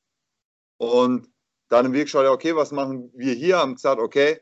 Und 0.78 1.28
dann 1.69 1.87
im 1.87 1.92
Weg 1.92 2.04
geschaut, 2.04 2.26
okay, 2.26 2.57
was 2.57 2.73
machen 2.73 3.11
wir 3.14 3.35
hier? 3.35 3.59
Haben 3.59 3.75
gesagt, 3.75 4.00
okay, 4.00 4.40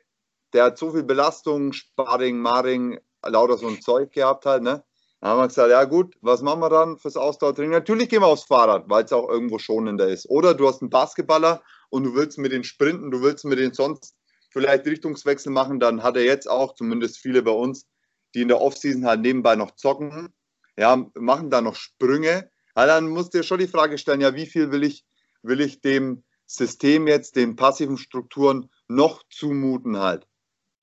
der 0.52 0.64
hat 0.64 0.78
so 0.78 0.90
viel 0.92 1.02
Belastung, 1.02 1.72
Sparring, 1.72 2.38
Maring, 2.38 2.98
lauter 3.24 3.58
so 3.58 3.68
ein 3.68 3.80
Zeug 3.82 4.12
gehabt 4.12 4.46
halt, 4.46 4.62
ne? 4.62 4.84
Dann 5.20 5.30
haben 5.30 5.40
wir 5.40 5.48
gesagt, 5.48 5.70
ja 5.70 5.84
gut, 5.84 6.16
was 6.20 6.42
machen 6.42 6.60
wir 6.60 6.70
dann 6.70 6.96
fürs 6.96 7.16
Ausdauertraining? 7.16 7.72
Natürlich 7.72 8.08
gehen 8.08 8.22
wir 8.22 8.28
aufs 8.28 8.44
Fahrrad, 8.44 8.84
weil 8.88 9.04
es 9.04 9.12
auch 9.12 9.28
irgendwo 9.28 9.58
schonender 9.58 10.06
ist. 10.06 10.30
Oder 10.30 10.54
du 10.54 10.68
hast 10.68 10.80
einen 10.80 10.90
Basketballer 10.90 11.60
und 11.90 12.04
du 12.04 12.14
willst 12.14 12.38
mit 12.38 12.52
den 12.52 12.62
Sprinten, 12.62 13.10
du 13.10 13.20
willst 13.20 13.44
mit 13.44 13.58
den 13.58 13.74
sonst 13.74 14.14
vielleicht 14.50 14.86
Richtungswechsel 14.86 15.52
machen, 15.52 15.80
dann 15.80 16.02
hat 16.02 16.16
er 16.16 16.24
jetzt 16.24 16.48
auch, 16.48 16.74
zumindest 16.74 17.18
viele 17.18 17.42
bei 17.42 17.50
uns, 17.50 17.86
die 18.34 18.42
in 18.42 18.48
der 18.48 18.60
Offseason 18.60 19.06
halt 19.06 19.20
nebenbei 19.20 19.56
noch 19.56 19.72
zocken, 19.72 20.34
ja, 20.76 21.04
machen 21.14 21.50
da 21.50 21.60
noch 21.60 21.74
Sprünge. 21.74 22.50
Ja, 22.76 22.86
dann 22.86 23.08
musst 23.08 23.34
du 23.34 23.38
dir 23.38 23.44
schon 23.44 23.58
die 23.58 23.66
Frage 23.66 23.98
stellen, 23.98 24.20
ja, 24.20 24.34
wie 24.34 24.46
viel 24.46 24.70
will 24.70 24.84
ich, 24.84 25.04
will 25.42 25.60
ich 25.60 25.80
dem 25.80 26.24
System 26.46 27.06
jetzt, 27.08 27.36
den 27.36 27.56
passiven 27.56 27.98
Strukturen 27.98 28.70
noch 28.86 29.22
zumuten 29.28 29.98
halt. 29.98 30.26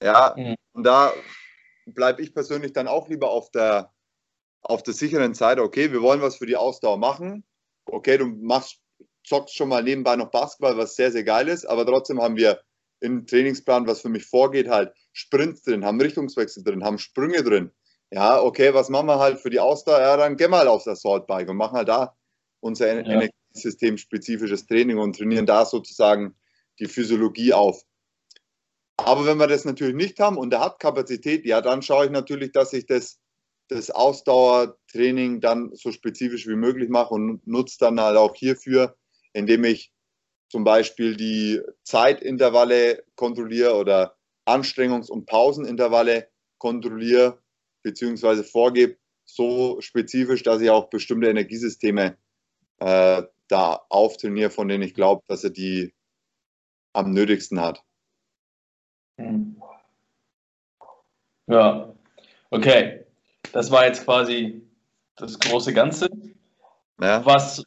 Ja, 0.02 0.36
mhm. 0.38 0.56
und 0.74 0.84
da 0.84 1.14
bleibe 1.86 2.22
ich 2.22 2.34
persönlich 2.34 2.74
dann 2.74 2.88
auch 2.88 3.08
lieber 3.08 3.30
auf 3.30 3.50
der, 3.52 3.94
auf 4.62 4.84
der 4.84 4.94
sicheren 4.94 5.34
Seite. 5.34 5.64
Okay, 5.64 5.92
wir 5.92 6.02
wollen 6.02 6.22
was 6.22 6.38
für 6.38 6.46
die 6.46 6.58
Ausdauer 6.58 6.98
machen. 6.98 7.46
Okay, 7.86 8.18
du 8.18 8.26
machst, 8.26 8.82
zockst 9.24 9.56
schon 9.56 9.70
mal 9.70 9.84
nebenbei 9.84 10.16
noch 10.16 10.32
Basketball, 10.32 10.78
was 10.78 10.96
sehr, 10.96 11.12
sehr 11.12 11.24
geil 11.24 11.48
ist, 11.48 11.66
aber 11.66 11.86
trotzdem 11.86 12.22
haben 12.22 12.36
wir 12.36 12.60
im 13.00 13.26
Trainingsplan, 13.26 13.88
was 13.88 14.02
für 14.02 14.10
mich 14.10 14.26
vorgeht, 14.26 14.68
halt 14.68 14.94
Sprints 15.14 15.64
drin, 15.64 15.86
haben 15.86 16.02
Richtungswechsel 16.02 16.64
drin, 16.64 16.84
haben 16.84 16.98
Sprünge 16.98 17.44
drin. 17.44 17.72
Ja, 18.12 18.42
okay, 18.42 18.74
was 18.74 18.90
machen 18.90 19.08
wir 19.08 19.20
halt 19.20 19.40
für 19.40 19.50
die 19.50 19.60
Ausdauer? 19.60 20.00
Ja, 20.00 20.18
dann 20.18 20.38
gehen 20.38 20.52
wir 20.52 20.58
halt 20.58 20.68
aufs 20.68 20.88
Assault-Bike 20.88 21.50
und 21.50 21.58
machen 21.58 21.78
halt 21.78 21.90
da 21.90 22.16
unser 22.60 22.88
ja. 22.88 23.02
Energiesystem-spezifisches 23.02 24.68
Training 24.68 24.98
und 24.98 25.18
trainieren 25.18 25.46
da 25.46 25.66
sozusagen 25.66 26.36
die 26.80 26.88
Physiologie 26.88 27.54
auf. 27.54 27.84
Aber 28.98 29.26
wenn 29.26 29.38
wir 29.38 29.48
das 29.48 29.66
natürlich 29.66 29.96
nicht 29.96 30.20
haben 30.20 30.38
und 30.38 30.54
er 30.54 30.62
hat 30.62 30.80
Kapazität, 30.80 31.46
ja, 31.46 31.62
dann 31.62 31.82
schaue 31.82 32.06
ich 32.06 32.12
natürlich, 32.12 32.52
dass 32.52 32.74
ich 32.74 32.86
das, 32.86 33.20
das 33.68 33.92
Ausdauertraining 33.92 35.42
dann 35.42 35.72
so 35.74 35.92
spezifisch 35.92 36.48
wie 36.48 36.56
möglich 36.56 36.90
mache 36.90 37.14
und 37.14 37.46
nutze 37.46 37.78
dann 37.80 38.00
halt 38.00 38.18
auch 38.18 38.36
hierfür, 38.36 38.96
indem 39.34 39.64
ich 39.64 39.92
zum 40.50 40.64
Beispiel 40.64 41.16
die 41.16 41.62
Zeitintervalle 41.84 43.04
kontrolliere 43.16 43.76
oder 43.76 44.18
Anstrengungs- 44.46 45.10
und 45.10 45.26
Pausenintervalle 45.26 46.30
kontrolliere 46.58 47.42
beziehungsweise 47.84 48.44
vorgebe, 48.44 48.98
so 49.26 49.82
spezifisch, 49.82 50.44
dass 50.44 50.62
ich 50.62 50.70
auch 50.70 50.90
bestimmte 50.90 51.30
Energiesysteme 51.30 52.18
äh, 52.78 53.24
da 53.48 53.86
auftrainiere, 53.90 54.50
von 54.50 54.68
denen 54.68 54.84
ich 54.84 54.94
glaube, 54.94 55.24
dass 55.28 55.44
er 55.44 55.50
die 55.50 55.94
am 56.94 57.12
nötigsten 57.12 57.60
hat. 57.60 57.84
Hm. 59.20 59.62
Ja, 61.48 61.94
okay. 62.50 63.06
Das 63.52 63.70
war 63.72 63.86
jetzt 63.86 64.04
quasi 64.04 64.68
das 65.16 65.40
große 65.40 65.74
Ganze. 65.74 66.10
Ja. 67.00 67.26
Was 67.26 67.64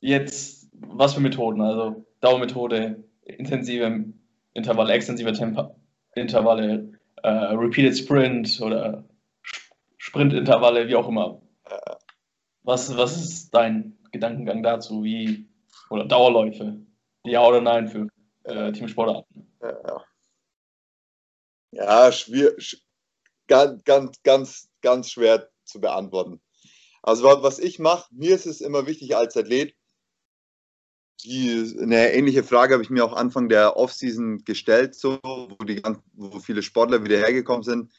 jetzt, 0.00 0.61
was 0.94 1.14
für 1.14 1.20
Methoden? 1.20 1.60
Also 1.60 2.04
Dauermethode, 2.20 3.04
intensive 3.24 4.12
Intervalle, 4.54 4.92
extensive 4.92 5.32
Tempo, 5.32 5.74
Intervalle, 6.14 6.92
äh, 7.22 7.28
Repeated 7.28 7.96
Sprint 7.96 8.60
oder 8.60 9.04
Sprintintervalle, 9.96 10.88
wie 10.88 10.96
auch 10.96 11.08
immer. 11.08 11.40
Was, 12.62 12.96
was 12.96 13.16
ist 13.16 13.50
dein 13.54 13.98
Gedankengang 14.12 14.62
dazu? 14.62 15.02
Wie, 15.02 15.48
oder 15.90 16.04
Dauerläufe? 16.04 16.80
Ja 17.24 17.46
oder 17.46 17.60
nein 17.60 17.88
für 17.88 18.08
äh, 18.44 18.72
Teamsportarten? 18.72 19.48
Ja, 19.60 20.04
ja 21.72 22.12
schwer, 22.12 22.52
ganz, 23.46 23.84
ganz, 23.84 24.22
ganz, 24.22 24.68
ganz 24.80 25.10
schwer 25.10 25.48
zu 25.64 25.80
beantworten. 25.80 26.40
Also 27.02 27.24
was 27.24 27.58
ich 27.58 27.78
mache, 27.78 28.08
mir 28.14 28.34
ist 28.34 28.46
es 28.46 28.60
immer 28.60 28.86
wichtig 28.86 29.16
als 29.16 29.36
Athlet, 29.36 29.74
die, 31.24 31.76
eine 31.80 32.12
ähnliche 32.12 32.42
Frage 32.42 32.74
habe 32.74 32.82
ich 32.82 32.90
mir 32.90 33.04
auch 33.04 33.12
Anfang 33.12 33.48
der 33.48 33.76
Offseason 33.76 34.44
gestellt, 34.44 34.94
so, 34.94 35.18
wo, 35.22 35.64
die, 35.64 35.82
wo 36.14 36.40
viele 36.40 36.62
Sportler 36.62 37.04
wieder 37.04 37.18
hergekommen 37.18 37.62
sind. 37.62 37.92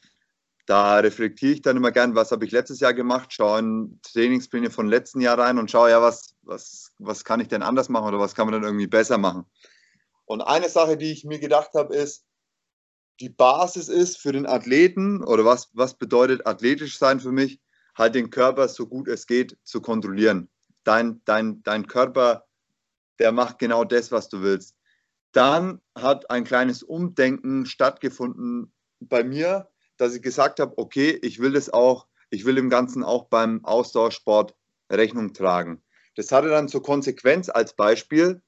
Da 0.65 0.98
reflektiere 0.98 1.53
ich 1.53 1.62
dann 1.62 1.75
immer 1.75 1.92
gern, 1.92 2.15
was 2.15 2.32
habe 2.32 2.46
ich 2.46 2.51
letztes 2.51 2.80
Jahr 2.80 2.94
gemacht, 2.94 3.34
schaue 3.34 3.60
in 3.60 4.00
Trainingspläne 4.01 4.72
von 4.72 4.88
letzten 4.88 5.20
Jahr 5.20 5.38
rein 5.38 5.58
und 5.58 5.70
schaue, 5.70 5.89
ja, 5.89 6.01
was, 6.01 6.36
was, 6.42 6.94
was 7.00 7.25
kann 7.25 7.42
ich 7.42 7.50
denn 7.50 7.63
anders 7.63 7.89
machen 7.89 8.08
oder 8.08 8.20
was 8.20 8.36
kann 8.36 8.48
man 8.48 8.53
dann 8.53 8.63
irgendwie 8.63 8.88
besser 8.88 9.18
machen. 9.18 9.46
Und 10.25 10.42
eine 10.42 10.70
Sache, 10.70 10.96
die 10.96 11.12
ich 11.12 11.25
mir 11.25 11.39
gedacht 11.39 11.72
habe, 11.74 11.94
ist, 11.96 12.25
die 13.20 13.30
Basis 13.30 13.89
ist 13.89 14.18
für 14.18 14.32
den 14.32 14.46
Athleten 14.46 15.24
oder 15.24 15.46
was, 15.46 15.70
was 15.74 15.94
bedeutet 15.96 16.48
athletisch 16.48 16.98
sein 16.98 17.20
für 17.20 17.32
mich, 17.32 17.60
halt 17.96 18.15
den 18.15 18.30
Körper 18.30 18.68
so 18.68 18.88
gut 18.88 19.08
es 19.08 19.27
geht 19.27 19.58
zu 19.63 19.82
kontrollieren. 19.82 20.50
Dein, 20.84 21.22
dein, 21.25 21.62
dein 21.63 21.88
Körper 21.88 22.46
der 23.20 23.32
macht 23.32 23.60
genau 23.60 23.84
das, 23.84 24.12
was 24.12 24.29
du 24.29 24.41
willst. 24.41 24.75
Dann 25.32 25.82
hat 25.96 26.29
ein 26.29 26.43
kleines 26.43 26.84
Umdenken 26.84 27.65
stattgefunden 27.65 28.74
bei 29.00 29.24
mir, 29.24 29.70
dass 29.98 30.15
ich 30.15 30.22
gesagt 30.22 30.60
habe, 30.60 30.77
okay, 30.77 31.20
ich 31.22 31.39
will 31.39 31.53
das 31.53 31.72
auch, 31.72 32.08
ich 32.29 32.46
will 32.46 32.55
dem 32.55 32.70
Ganzen 32.70 33.03
auch 33.03 33.25
beim 33.25 33.63
Ausdauersport 33.65 34.55
Rechnung 34.91 35.34
tragen. 35.34 35.84
Das 36.15 36.32
hatte 36.32 36.50
dann 36.50 36.67
zur 36.67 36.84
Konsequenz 36.84 37.50
als 37.50 37.75
Beispiel, 37.75 38.41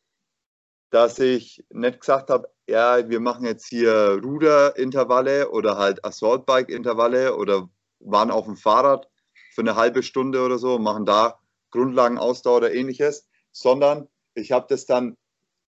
dass 0.91 1.19
ich 1.19 1.65
nicht 1.71 1.99
gesagt 1.99 2.29
habe, 2.29 2.49
ja, 2.67 3.09
wir 3.09 3.19
machen 3.19 3.45
jetzt 3.45 3.67
hier 3.67 4.19
Ruderintervalle 4.23 5.49
oder 5.49 5.77
halt 5.77 6.03
Assaultbike-Intervalle 6.05 7.35
oder 7.35 7.69
waren 7.99 8.31
auf 8.31 8.45
dem 8.45 8.55
Fahrrad 8.55 9.09
für 9.53 9.61
eine 9.61 9.75
halbe 9.75 10.03
Stunde 10.03 10.43
oder 10.43 10.57
so, 10.57 10.77
machen 10.79 11.05
da 11.05 11.39
Grundlagenausdauer 11.71 12.57
oder 12.57 12.73
ähnliches, 12.73 13.27
sondern 13.51 14.07
ich 14.35 14.51
habe 14.51 14.67
das 14.69 14.85
dann 14.85 15.17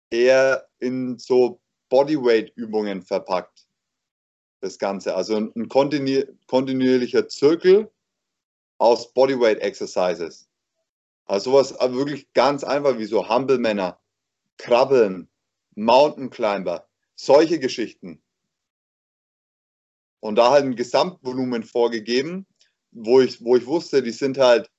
eher 0.10 0.68
in 0.80 1.18
so 1.20 1.62
Bodyweight-Übungen 1.90 3.02
verpackt. 3.02 3.68
Das 4.62 4.80
Ganze. 4.80 5.16
Also 5.16 5.36
ein 5.38 5.68
kontinu 5.68 6.24
kontinuierlicher 6.48 7.28
Zirkel 7.28 7.92
aus 8.78 9.14
Bodyweight-Exercises. 9.14 10.48
Also 11.26 11.52
sowas 11.52 11.78
aber 11.78 11.96
wirklich 11.96 12.32
ganz 12.34 12.64
einfach 12.64 12.98
wie 12.98 13.06
so 13.06 13.30
Humble-Männer, 13.30 14.00
Krabbeln, 14.58 15.30
Mountain 15.76 16.30
Climber, 16.30 16.88
solche 17.16 17.60
Geschichten. 17.60 18.22
Und 20.20 20.36
da 20.36 20.52
halt 20.52 20.64
ein 20.64 20.76
Gesamtvolumen 20.76 21.64
vorgegeben, 21.64 22.46
wo 22.92 23.20
ich, 23.20 23.44
wo 23.44 23.58
ich 23.58 23.66
wusste, 23.66 24.02
die 24.02 24.12
sind 24.12 24.38
halt 24.38 24.70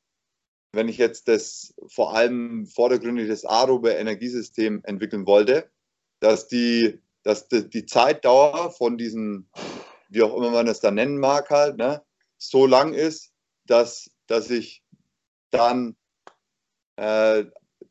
wenn 0.75 0.89
ich 0.89 0.99
jetzt 0.99 1.29
das 1.29 1.75
vor 1.87 2.15
allem 2.15 2.67
vordergründig 2.67 3.29
das 3.29 3.45
aerobe 3.45 3.91
Energiesystem 3.91 4.83
entwickeln 4.85 5.27
wollte, 5.27 5.71
dass 6.21 6.49
die, 6.49 7.01
dass 7.23 7.49
die, 7.49 7.69
die 7.69 7.87
Zeitdauer 7.87 8.71
von 8.71 8.97
diesen, 8.97 9.49
wie 10.09 10.23
auch 10.23 10.37
immer 10.37 10.51
man 10.51 10.69
es 10.69 10.81
da 10.81 10.91
nennen 10.91 11.19
mag, 11.19 11.51
halt, 11.51 11.77
ne, 11.77 12.03
so 12.39 12.67
lang 12.67 12.95
ist, 12.95 13.33
dass, 13.67 14.11
dass 14.27 14.51
ich 14.51 14.83
dann 15.51 15.97
äh, 16.97 17.45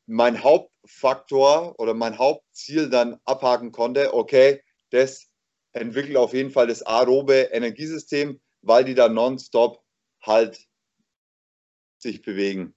mein 0.05 0.43
Hauptfaktor 0.43 1.79
oder 1.79 1.93
mein 1.93 2.17
Hauptziel 2.17 2.89
dann 2.89 3.19
abhaken 3.25 3.71
konnte, 3.71 4.13
okay, 4.13 4.61
das 4.91 5.27
entwickelt 5.71 6.17
auf 6.17 6.33
jeden 6.33 6.51
Fall 6.51 6.67
das 6.67 6.83
aerobe 6.83 7.49
Energiesystem, 7.51 8.39
weil 8.61 8.83
die 8.83 8.95
da 8.95 9.09
nonstop 9.09 9.83
halt 10.21 10.67
sich 12.03 12.21
bewegen. 12.21 12.75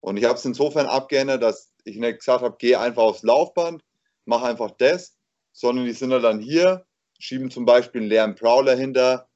Und 0.00 0.16
ich 0.16 0.24
habe 0.24 0.34
es 0.34 0.44
insofern 0.44 0.86
abgeändert, 0.86 1.42
dass 1.42 1.72
ich 1.84 1.96
nicht 1.96 2.18
gesagt 2.20 2.42
habe, 2.42 2.56
geh 2.58 2.76
einfach 2.76 3.02
aufs 3.02 3.22
Laufband, 3.22 3.84
mach 4.24 4.42
einfach 4.42 4.70
das, 4.70 5.16
sondern 5.52 5.84
die 5.84 5.92
sind 5.92 6.10
dann 6.10 6.40
hier, 6.40 6.86
schieben 7.18 7.50
zum 7.50 7.64
Beispiel 7.64 8.00
einen 8.00 8.10
leeren 8.10 8.34
Prowler 8.34 8.74
hinter, 8.74 9.28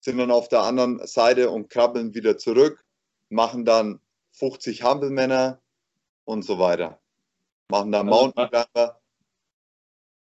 sind 0.00 0.18
dann 0.18 0.30
auf 0.30 0.48
der 0.48 0.62
anderen 0.62 1.06
Seite 1.06 1.50
und 1.50 1.70
krabbeln 1.70 2.14
wieder 2.14 2.36
zurück, 2.36 2.84
machen 3.30 3.64
dann 3.64 4.00
50 4.32 4.82
Hampelmänner 4.82 5.62
und 6.24 6.44
so 6.44 6.58
weiter. 6.58 7.00
Machen 7.70 7.92
dann 7.92 8.08
also, 8.08 8.20
Mountain 8.20 8.48
Climber. 8.50 9.00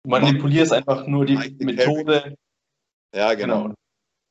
Manipulierst 0.04 0.72
einfach 0.72 1.06
nur 1.06 1.24
die 1.24 1.36
Methode. 1.60 2.36
Ja, 3.14 3.34
genau. 3.34 3.62
genau. 3.62 3.74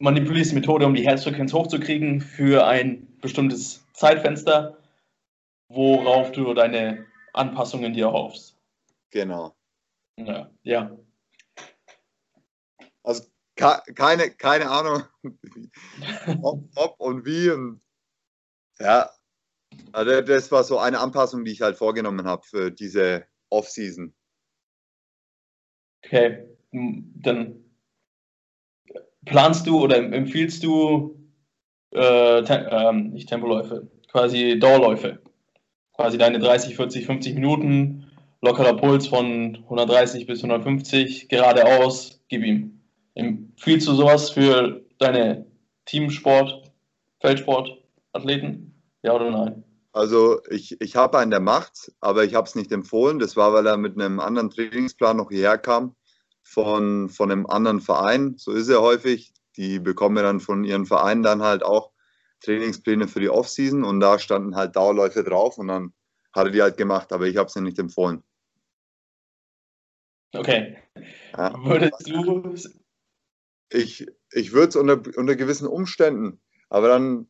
Manipulierst 0.01 0.51
die 0.51 0.55
Methode, 0.55 0.85
um 0.85 0.95
die 0.95 1.05
Herzfrequenz 1.05 1.53
hochzukriegen 1.53 2.21
für 2.21 2.65
ein 2.65 3.07
bestimmtes 3.21 3.85
Zeitfenster, 3.93 4.77
worauf 5.69 6.31
du 6.31 6.53
deine 6.53 7.05
Anpassungen 7.33 7.93
dir 7.93 8.05
erhoffst. 8.05 8.57
Genau. 9.11 9.55
Ja. 10.17 10.49
ja. 10.63 10.97
Also 13.03 13.23
keine, 13.55 14.31
keine 14.31 14.69
Ahnung, 14.69 15.03
ob, 16.41 16.63
ob 16.75 16.99
und 16.99 17.25
wie. 17.25 17.51
Und, 17.51 17.81
ja, 18.79 19.09
also 19.91 20.21
das 20.21 20.51
war 20.51 20.63
so 20.63 20.79
eine 20.79 20.99
Anpassung, 20.99 21.45
die 21.45 21.51
ich 21.51 21.61
halt 21.61 21.77
vorgenommen 21.77 22.25
habe 22.25 22.43
für 22.43 22.71
diese 22.71 23.25
Off-Season. 23.49 24.13
Okay, 26.03 26.47
dann 26.71 27.70
planst 29.25 29.67
du 29.67 29.79
oder 29.79 29.97
empfiehlst 29.97 30.63
du 30.63 31.17
äh, 31.91 32.43
Tem 32.43 32.65
ähm, 32.69 33.09
nicht 33.11 33.29
Tempoläufe, 33.29 33.87
quasi 34.11 34.57
Dauerläufe. 34.59 35.19
Quasi 35.93 36.17
deine 36.17 36.39
30, 36.39 36.75
40, 36.75 37.05
50 37.05 37.35
Minuten, 37.35 38.11
lockerer 38.41 38.75
Puls 38.77 39.07
von 39.07 39.55
130 39.63 40.25
bis 40.25 40.43
150, 40.43 41.27
geradeaus, 41.27 42.21
gib 42.29 42.43
ihm. 42.43 42.79
Empfiehlst 43.13 43.87
du 43.87 43.93
sowas 43.93 44.31
für 44.31 44.81
deine 44.99 45.45
Teamsport, 45.85 46.71
Feldsport-Athleten? 47.19 48.73
Ja 49.03 49.13
oder 49.13 49.29
nein? 49.29 49.63
Also 49.93 50.39
ich, 50.49 50.79
ich 50.79 50.95
habe 50.95 51.19
einen, 51.19 51.31
der 51.31 51.41
macht, 51.41 51.91
aber 51.99 52.23
ich 52.23 52.33
habe 52.33 52.47
es 52.47 52.55
nicht 52.55 52.71
empfohlen. 52.71 53.19
Das 53.19 53.35
war, 53.35 53.53
weil 53.53 53.67
er 53.67 53.75
mit 53.75 53.99
einem 53.99 54.21
anderen 54.21 54.49
Trainingsplan 54.49 55.17
noch 55.17 55.29
hierher 55.29 55.57
kam 55.57 55.95
von, 56.43 57.09
von 57.09 57.31
einem 57.31 57.45
anderen 57.45 57.81
Verein. 57.81 58.35
So 58.37 58.51
ist 58.51 58.69
er 58.69 58.81
häufig. 58.81 59.33
Die 59.57 59.79
bekommen 59.79 60.17
ja 60.17 60.23
dann 60.23 60.39
von 60.39 60.63
ihren 60.63 60.85
Vereinen 60.85 61.23
dann 61.23 61.41
halt 61.41 61.63
auch 61.63 61.91
Trainingspläne 62.41 63.07
für 63.07 63.19
die 63.19 63.29
Offseason 63.29 63.83
und 63.83 63.99
da 63.99 64.17
standen 64.17 64.55
halt 64.55 64.75
Dauerläufe 64.75 65.23
drauf 65.23 65.57
und 65.57 65.67
dann 65.67 65.93
hat 66.33 66.47
er 66.47 66.51
die 66.51 66.61
halt 66.61 66.77
gemacht, 66.77 67.11
aber 67.11 67.27
ich 67.27 67.37
habe 67.37 67.47
es 67.47 67.55
ja 67.55 67.61
nicht 67.61 67.77
empfohlen. 67.77 68.23
Okay. 70.33 70.77
Ja. 71.37 71.53
Würdest 71.63 72.07
du 72.07 72.55
ich, 73.71 74.05
ich 74.31 74.51
würde 74.51 74.69
es 74.69 74.75
unter, 74.75 75.01
unter 75.17 75.35
gewissen 75.35 75.67
Umständen, 75.67 76.41
aber 76.69 76.89
dann 76.89 77.27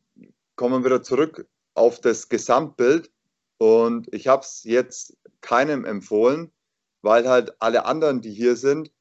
kommen 0.56 0.82
wir 0.82 0.86
wieder 0.86 1.04
zurück 1.04 1.48
auf 1.74 2.02
das 2.02 2.30
Gesamtbild 2.30 3.12
und 3.58 4.08
ich 4.14 4.28
habe 4.28 4.42
es 4.42 4.64
jetzt 4.64 5.18
keinem 5.42 5.86
empfohlen, 5.86 6.52
weil 7.02 7.30
halt 7.30 7.54
alle 7.62 7.86
anderen, 7.86 8.22
die 8.22 8.34
hier 8.34 8.56
sind, 8.56 8.92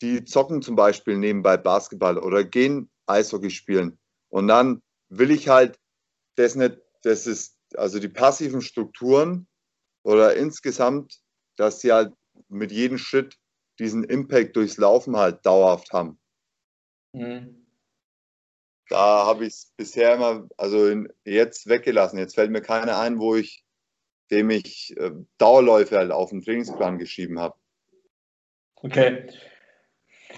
die 0.00 0.24
zocken 0.24 0.62
zum 0.62 0.76
Beispiel 0.76 1.16
nebenbei 1.16 1.56
Basketball 1.56 2.18
oder 2.18 2.44
gehen 2.44 2.90
Eishockey 3.06 3.50
spielen. 3.50 3.98
Und 4.28 4.48
dann 4.48 4.82
will 5.08 5.30
ich 5.30 5.48
halt 5.48 5.78
das 6.36 6.54
nicht, 6.54 6.78
das 7.02 7.26
ist 7.26 7.58
also 7.76 7.98
die 7.98 8.08
passiven 8.08 8.62
Strukturen 8.62 9.46
oder 10.02 10.36
insgesamt, 10.36 11.20
dass 11.56 11.80
sie 11.80 11.92
halt 11.92 12.12
mit 12.48 12.72
jedem 12.72 12.98
Schritt 12.98 13.38
diesen 13.78 14.04
Impact 14.04 14.56
durchs 14.56 14.76
Laufen 14.76 15.16
halt 15.16 15.44
dauerhaft 15.44 15.92
haben. 15.92 16.18
Mhm. 17.12 17.66
Da 18.88 19.24
habe 19.26 19.46
ich 19.46 19.54
es 19.54 19.72
bisher 19.76 20.14
immer, 20.14 20.48
also 20.56 20.88
in, 20.88 21.12
jetzt 21.24 21.68
weggelassen. 21.68 22.18
Jetzt 22.18 22.34
fällt 22.34 22.50
mir 22.50 22.60
keiner 22.60 22.98
ein, 22.98 23.18
wo 23.18 23.36
ich, 23.36 23.64
dem 24.30 24.50
ich 24.50 24.96
äh, 24.96 25.12
Dauerläufe 25.38 25.96
halt 25.96 26.10
auf 26.10 26.30
den 26.30 26.42
Trainingsplan 26.42 26.98
geschrieben 26.98 27.38
habe. 27.38 27.56
Okay. 28.76 29.28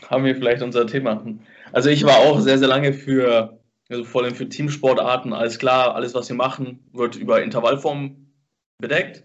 Haben 0.09 0.25
wir 0.25 0.35
vielleicht 0.35 0.63
unser 0.63 0.87
Thema. 0.87 1.25
Also 1.73 1.89
ich 1.91 2.05
war 2.05 2.19
auch 2.19 2.41
sehr, 2.41 2.59
sehr 2.59 2.69
lange 2.69 2.93
für, 2.93 3.59
also 3.89 4.05
vor 4.05 4.23
allem 4.23 4.35
für 4.35 4.49
Teamsportarten, 4.49 5.33
alles 5.33 5.59
klar, 5.59 5.95
alles, 5.95 6.15
was 6.15 6.29
wir 6.29 6.37
machen, 6.37 6.81
wird 6.93 7.17
über 7.17 7.43
Intervallformen 7.43 8.33
bedeckt. 8.79 9.25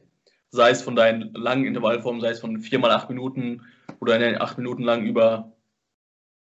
Sei 0.50 0.70
es 0.70 0.82
von 0.82 0.96
deinen 0.96 1.34
langen 1.34 1.66
Intervallformen, 1.66 2.22
sei 2.22 2.30
es 2.30 2.40
von 2.40 2.60
4 2.60 2.80
mal 2.80 2.92
8 2.92 3.10
Minuten 3.10 3.64
oder 4.00 4.16
eine 4.16 4.40
8 4.40 4.58
Minuten 4.58 4.84
lang 4.84 5.06
über 5.06 5.52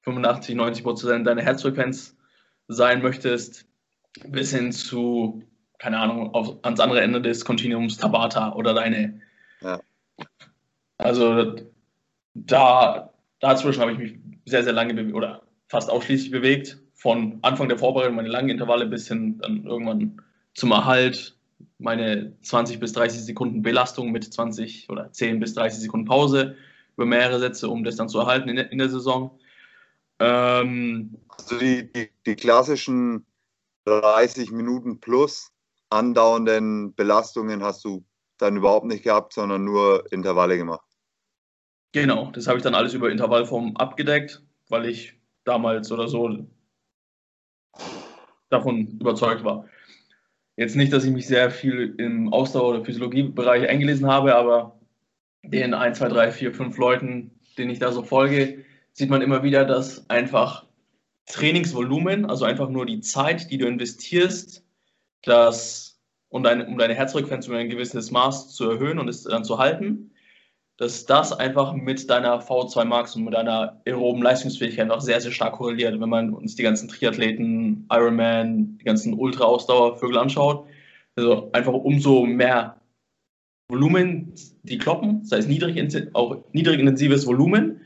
85, 0.03 0.55
90 0.55 0.85
Prozent 0.85 1.27
deiner 1.27 1.43
Herzfrequenz 1.43 2.17
sein 2.69 3.03
möchtest, 3.03 3.67
bis 4.27 4.55
hin 4.55 4.73
zu, 4.73 5.43
keine 5.79 5.99
Ahnung, 5.99 6.35
auf, 6.35 6.65
ans 6.65 6.81
andere 6.81 7.03
Ende 7.03 7.21
des 7.21 7.45
Kontinuums 7.45 7.99
Tabata 7.99 8.55
oder 8.55 8.75
deine. 8.75 9.21
Ja. 9.61 9.81
Also 10.99 11.57
da, 12.35 13.12
dazwischen 13.43 13.83
habe 13.83 13.93
ich 13.93 13.99
mich 13.99 14.15
sehr, 14.47 14.65
sehr 14.65 14.73
lange 14.73 15.13
oder 15.13 15.43
fast 15.69 15.91
ausschließlich 15.91 16.31
bewegt. 16.31 16.79
Von 16.95 17.41
Anfang 17.43 17.69
der 17.69 17.79
Vorbereitung, 17.79 18.15
meine 18.15 18.29
langen 18.29 18.49
Intervalle, 18.49 18.87
bis 18.87 19.09
hin 19.09 19.39
dann 19.39 19.67
irgendwann 19.67 20.23
zum 20.55 20.71
Erhalt, 20.71 21.37
meine 21.79 22.37
20 22.43 22.79
bis 22.79 22.93
30 22.93 23.21
Sekunden 23.21 23.63
Belastung 23.63 24.13
mit 24.13 24.33
20 24.33 24.89
oder 24.89 25.13
10 25.13 25.41
bis 25.41 25.55
30 25.55 25.81
Sekunden 25.81 26.07
Pause 26.07 26.57
über 26.97 27.07
mehrere 27.07 27.41
Sätze, 27.41 27.69
um 27.69 27.85
das 27.85 27.97
dann 27.97 28.09
zu 28.09 28.21
erhalten 28.21 28.49
in 28.49 28.57
der, 28.57 28.71
in 28.71 28.79
der 28.79 28.89
Saison. 28.89 29.39
Ähm, 30.21 31.17
also 31.29 31.59
die, 31.59 31.91
die, 31.93 32.11
die 32.25 32.37
klassischen 32.37 33.27
30 33.87 34.53
Minuten 34.53 35.01
plus 35.01 35.51
andauernden 35.91 36.95
Belastungen 36.95 37.65
hast 37.65 37.85
du 37.85 38.05
dann 38.39 38.57
überhaupt 38.57 38.87
nicht 38.87 39.03
gehabt, 39.03 39.33
sondern 39.33 39.65
nur 39.65 40.05
Intervalle 40.13 40.57
gemacht. 40.57 40.92
Genau, 41.93 42.31
das 42.31 42.47
habe 42.47 42.59
ich 42.59 42.65
dann 42.65 42.75
alles 42.75 42.95
über 42.95 43.11
Intervallform 43.11 43.77
abgedeckt, 43.77 44.43
weil 44.69 44.87
ich 44.87 45.15
damals 45.45 45.93
oder 45.93 46.09
so 46.09 46.47
davon 48.49 48.99
überzeugt 48.99 49.45
war. 49.45 49.67
Jetzt 50.57 50.77
nicht, 50.77 50.93
dass 50.93 51.05
ich 51.05 51.13
mich 51.13 51.27
sehr 51.27 51.51
viel 51.51 51.95
im 51.99 52.33
Ausdauer- 52.33 52.71
oder 52.71 52.85
Physiologiebereich 52.85 53.69
eingelesen 53.69 54.07
habe, 54.07 54.35
aber 54.35 54.79
den 55.43 55.75
1, 55.75 55.99
2, 55.99 56.09
3, 56.09 56.33
4, 56.33 56.55
5 56.55 56.79
Leuten, 56.79 57.31
denen 57.59 57.71
ich 57.71 57.79
da 57.79 57.93
so 57.93 58.03
folge, 58.03 58.65
sieht 58.93 59.11
man 59.11 59.23
immer 59.23 59.43
wieder, 59.43 59.65
dass 59.65 60.09
einfach 60.09 60.67
Trainingsvolumen, 61.27 62.27
also 62.27 62.45
einfach 62.45 62.69
nur 62.69 62.87
die 62.87 63.01
Zeit, 63.01 63.51
die 63.51 63.59
du 63.59 63.67
investierst, 63.67 64.65
das, 65.23 66.01
um, 66.29 66.43
deine, 66.43 66.67
um 66.67 66.79
deine 66.79 66.95
Herzfrequenz 66.95 67.49
um 67.49 67.55
ein 67.55 67.69
gewisses 67.71 68.11
Maß 68.11 68.55
zu 68.55 68.71
erhöhen 68.71 68.99
und 68.99 69.09
es 69.09 69.25
dann 69.25 69.45
zu 69.45 69.59
halten, 69.59 70.13
dass 70.83 71.07
das 71.07 71.33
einfach 71.33 71.75
mit 71.75 72.11
deiner 72.11 72.41
V2 72.41 72.85
Max 72.85 73.15
und 73.15 73.23
mit 73.23 73.35
deiner 73.35 73.81
aeroben 73.87 74.21
Leistungsfähigkeit 74.21 74.91
auch 74.91 75.01
sehr, 75.01 75.21
sehr 75.21 75.31
stark 75.31 75.53
korreliert. 75.55 76.01
Wenn 76.01 76.09
man 76.09 76.35
uns 76.35 76.57
die 76.57 76.65
ganzen 76.65 76.89
Triathleten, 76.89 77.87
Ironman, 77.89 78.79
die 78.79 78.85
ganzen 78.85 79.15
Ultra-Ausdauervögel 79.15 80.19
anschaut, 80.19 80.67
also 81.15 81.53
einfach 81.53 81.73
umso 81.73 82.27
mehr 82.27 82.81
Volumen 83.69 84.35
die 84.65 84.77
kloppen, 84.77 85.21
das 85.21 85.39
heißt 85.39 85.49
niedrig, 85.49 85.79
auch 86.15 86.43
niedrig 86.51 86.81
intensives 86.81 87.29
Volumen, 87.29 87.81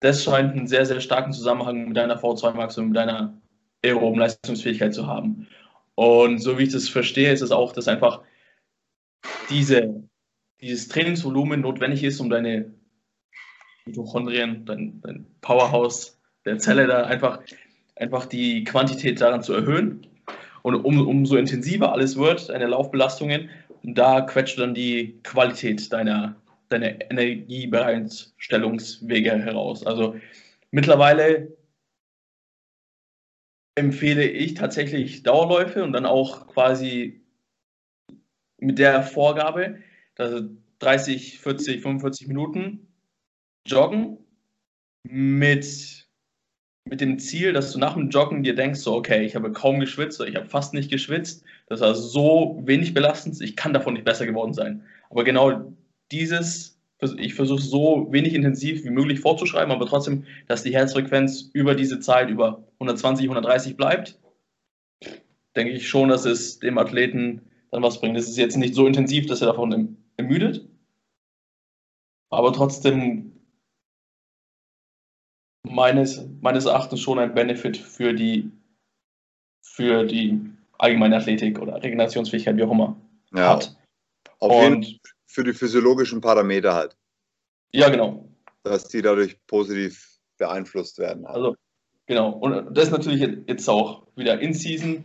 das 0.00 0.24
scheint 0.24 0.52
einen 0.52 0.66
sehr, 0.66 0.84
sehr 0.84 1.00
starken 1.00 1.32
Zusammenhang 1.32 1.88
mit 1.88 1.96
deiner 1.96 2.20
V2 2.20 2.52
Max 2.52 2.76
und 2.76 2.88
mit 2.88 2.96
deiner 2.98 3.40
aeroben 3.82 4.18
Leistungsfähigkeit 4.18 4.92
zu 4.92 5.06
haben. 5.06 5.48
Und 5.94 6.40
so 6.40 6.58
wie 6.58 6.64
ich 6.64 6.72
das 6.74 6.90
verstehe, 6.90 7.32
ist 7.32 7.40
es 7.40 7.52
auch, 7.52 7.72
dass 7.72 7.88
einfach 7.88 8.20
diese, 9.48 10.02
dieses 10.62 10.88
Trainingsvolumen 10.88 11.60
notwendig 11.60 12.02
ist, 12.04 12.20
um 12.20 12.30
deine 12.30 12.72
Mitochondrien, 13.84 14.64
dein, 14.64 15.02
dein 15.02 15.26
Powerhouse 15.40 16.18
der 16.44 16.58
Zelle 16.58 16.86
da 16.86 17.04
einfach, 17.04 17.40
einfach 17.96 18.26
die 18.26 18.62
Quantität 18.64 19.20
daran 19.20 19.42
zu 19.42 19.54
erhöhen. 19.54 20.06
Und 20.62 20.76
um, 20.76 21.06
umso 21.06 21.36
intensiver 21.36 21.92
alles 21.92 22.16
wird, 22.16 22.48
deine 22.48 22.68
Laufbelastungen, 22.68 23.50
da 23.82 24.20
quetscht 24.20 24.60
dann 24.60 24.74
die 24.74 25.18
Qualität 25.24 25.92
deiner, 25.92 26.36
deine 26.68 27.10
Energiebereitstellungswege 27.10 29.32
heraus. 29.32 29.84
Also 29.84 30.14
mittlerweile 30.70 31.56
empfehle 33.74 34.28
ich 34.28 34.54
tatsächlich 34.54 35.24
Dauerläufe 35.24 35.82
und 35.82 35.92
dann 35.92 36.06
auch 36.06 36.46
quasi 36.46 37.20
mit 38.58 38.78
der 38.78 39.02
Vorgabe, 39.02 39.80
30, 40.16 41.38
40, 41.38 41.82
45 41.82 42.28
Minuten 42.28 42.88
joggen 43.66 44.18
mit 45.04 46.02
mit 46.84 47.00
dem 47.00 47.18
Ziel, 47.18 47.52
dass 47.52 47.72
du 47.72 47.78
nach 47.78 47.94
dem 47.94 48.10
Joggen 48.10 48.42
dir 48.42 48.54
denkst, 48.54 48.80
so, 48.80 48.94
okay, 48.94 49.24
ich 49.24 49.36
habe 49.36 49.52
kaum 49.52 49.80
geschwitzt, 49.80 50.20
ich 50.20 50.36
habe 50.36 50.48
fast 50.48 50.74
nicht 50.74 50.90
geschwitzt, 50.90 51.44
das 51.68 51.80
war 51.80 51.94
so 51.94 52.60
wenig 52.64 52.92
belastend, 52.92 53.40
ich 53.40 53.56
kann 53.56 53.72
davon 53.72 53.94
nicht 53.94 54.04
besser 54.04 54.26
geworden 54.26 54.52
sein. 54.52 54.84
Aber 55.08 55.24
genau 55.24 55.72
dieses, 56.10 56.78
ich 57.16 57.34
versuche 57.34 57.62
so 57.62 58.08
wenig 58.10 58.34
intensiv 58.34 58.84
wie 58.84 58.90
möglich 58.90 59.20
vorzuschreiben, 59.20 59.72
aber 59.72 59.86
trotzdem, 59.86 60.24
dass 60.48 60.64
die 60.64 60.74
Herzfrequenz 60.74 61.50
über 61.52 61.74
diese 61.74 62.00
Zeit, 62.00 62.30
über 62.30 62.62
120, 62.74 63.24
130 63.24 63.76
bleibt, 63.76 64.18
denke 65.54 65.72
ich 65.72 65.88
schon, 65.88 66.08
dass 66.08 66.24
es 66.24 66.58
dem 66.58 66.78
Athleten 66.78 67.42
dann 67.70 67.82
was 67.82 68.00
bringt. 68.00 68.18
Es 68.18 68.28
ist 68.28 68.38
jetzt 68.38 68.56
nicht 68.56 68.74
so 68.74 68.86
intensiv, 68.86 69.26
dass 69.26 69.40
er 69.40 69.48
davon 69.48 69.96
ermüdet, 70.22 70.68
aber 72.30 72.52
trotzdem 72.52 73.40
meines, 75.68 76.26
meines 76.40 76.64
Erachtens 76.64 77.00
schon 77.00 77.18
ein 77.18 77.34
Benefit 77.34 77.76
für 77.76 78.12
die, 78.12 78.50
für 79.62 80.04
die 80.04 80.40
allgemeine 80.78 81.16
Athletik 81.16 81.60
oder 81.60 81.82
Regenerationsfähigkeit, 81.82 82.56
wie 82.56 82.64
auch 82.64 82.72
immer, 82.72 82.96
ja, 83.32 83.50
hat. 83.50 83.76
Auf 84.38 84.62
jeden 84.62 84.82
Fall 84.82 84.98
für 85.26 85.44
die 85.44 85.54
physiologischen 85.54 86.20
Parameter 86.20 86.74
halt. 86.74 86.96
Ja, 87.72 87.88
genau. 87.88 88.28
Dass 88.64 88.88
die 88.88 89.00
dadurch 89.00 89.38
positiv 89.46 90.18
beeinflusst 90.38 90.98
werden. 90.98 91.26
Halt. 91.26 91.36
Also, 91.36 91.56
genau. 92.06 92.30
Und 92.32 92.74
das 92.76 92.86
ist 92.86 92.90
natürlich 92.90 93.20
jetzt 93.20 93.68
auch 93.68 94.06
wieder 94.14 94.40
in 94.40 94.52
Season. 94.52 95.04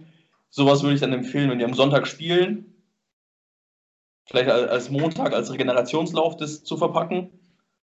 Sowas 0.49 0.83
würde 0.83 0.95
ich 0.95 1.01
dann 1.01 1.13
empfehlen, 1.13 1.49
wenn 1.49 1.59
wir 1.59 1.65
am 1.65 1.73
Sonntag 1.73 2.07
spielen, 2.07 2.76
vielleicht 4.27 4.49
als 4.49 4.89
Montag, 4.89 5.33
als 5.33 5.51
Regenerationslauf 5.51 6.37
das 6.37 6.63
zu 6.63 6.77
verpacken. 6.77 7.29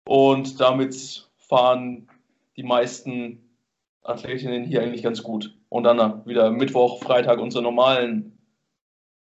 Und 0.08 0.60
damit 0.60 1.28
fahren 1.38 2.08
die 2.56 2.64
meisten 2.64 3.44
Athletinnen 4.04 4.64
hier 4.64 4.82
eigentlich 4.82 5.04
ganz 5.04 5.24
gut. 5.24 5.58
Und 5.70 5.84
dann 5.84 6.26
wieder 6.26 6.52
Mittwoch, 6.52 7.02
Freitag 7.02 7.40
unsere 7.40 7.64
normalen 7.64 8.38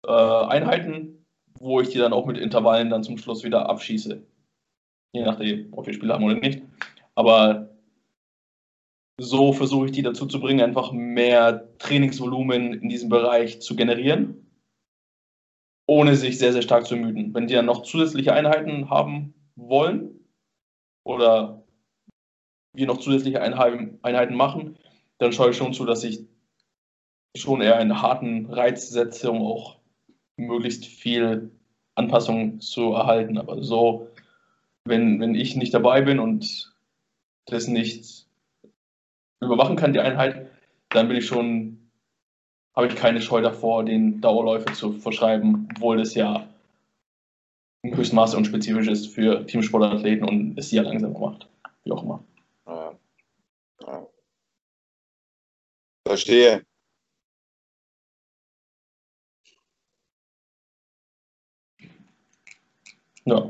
äh, 0.05 0.11
Einheiten, 0.11 1.25
wo 1.59 1.81
ich 1.81 1.89
die 1.89 1.97
dann 1.97 2.13
auch 2.13 2.25
mit 2.25 2.37
Intervallen 2.37 2.89
dann 2.89 3.03
zum 3.03 3.17
Schluss 3.17 3.43
wieder 3.43 3.69
abschieße. 3.69 4.23
Je 5.13 5.23
nachdem, 5.23 5.73
ob 5.73 5.87
wir 5.87 5.93
Spiele 5.93 6.13
haben 6.13 6.23
oder 6.23 6.35
nicht. 6.35 6.61
Aber 7.15 7.69
so 9.19 9.51
versuche 9.53 9.87
ich 9.87 9.91
die 9.91 10.03
dazu 10.03 10.27
zu 10.27 10.39
bringen, 10.39 10.61
einfach 10.61 10.91
mehr 10.91 11.75
Trainingsvolumen 11.79 12.73
in 12.73 12.89
diesem 12.89 13.09
Bereich 13.09 13.61
zu 13.61 13.75
generieren, 13.75 14.46
ohne 15.87 16.15
sich 16.15 16.37
sehr, 16.37 16.53
sehr 16.53 16.61
stark 16.61 16.85
zu 16.85 16.95
ermüden. 16.95 17.33
Wenn 17.33 17.47
die 17.47 17.55
dann 17.55 17.65
noch 17.65 17.81
zusätzliche 17.81 18.33
Einheiten 18.33 18.89
haben 18.89 19.33
wollen 19.55 20.19
oder 21.03 21.63
wir 22.73 22.85
noch 22.85 22.99
zusätzliche 22.99 23.41
Einheiten 23.41 24.35
machen, 24.35 24.77
dann 25.17 25.33
schaue 25.33 25.49
ich 25.49 25.57
schon 25.57 25.73
zu, 25.73 25.85
dass 25.85 26.03
ich 26.03 26.27
schon 27.35 27.61
eher 27.61 27.77
einen 27.77 28.01
harten 28.01 28.45
Reiz 28.47 28.89
setze, 28.89 29.31
um 29.31 29.41
auch 29.41 29.77
möglichst 30.35 30.85
viel 30.85 31.51
Anpassung 31.95 32.59
zu 32.59 32.93
erhalten. 32.93 33.37
Aber 33.37 33.63
so, 33.63 34.09
wenn, 34.85 35.19
wenn 35.19 35.35
ich 35.35 35.55
nicht 35.55 35.73
dabei 35.73 36.01
bin 36.01 36.19
und 36.19 36.71
das 37.45 37.67
nicht 37.67 38.27
überwachen 39.39 39.75
kann, 39.75 39.93
die 39.93 39.99
Einheit, 39.99 40.51
dann 40.89 41.07
bin 41.07 41.17
ich 41.17 41.25
schon, 41.25 41.86
habe 42.77 42.87
ich 42.87 42.95
keine 42.95 43.19
Scheu 43.21 43.41
davor, 43.41 43.83
den 43.83 44.21
Dauerläufe 44.21 44.71
zu 44.73 44.93
verschreiben, 44.93 45.67
obwohl 45.75 45.97
das 45.97 46.13
ja 46.13 46.47
im 47.81 47.97
höchsten 47.97 48.15
Maße 48.15 48.37
unspezifisch 48.37 48.87
ist 48.87 49.07
für 49.07 49.47
Teamsportathleten 49.47 50.27
und 50.27 50.59
es 50.59 50.71
ja 50.71 50.83
langsamer 50.83 51.17
macht. 51.17 51.49
Wie 51.83 51.91
auch 51.91 52.03
immer. 52.03 52.23
Ja. 52.67 52.95
Ja. 53.81 54.07
Verstehe. 56.05 56.63
Ja. 63.25 63.49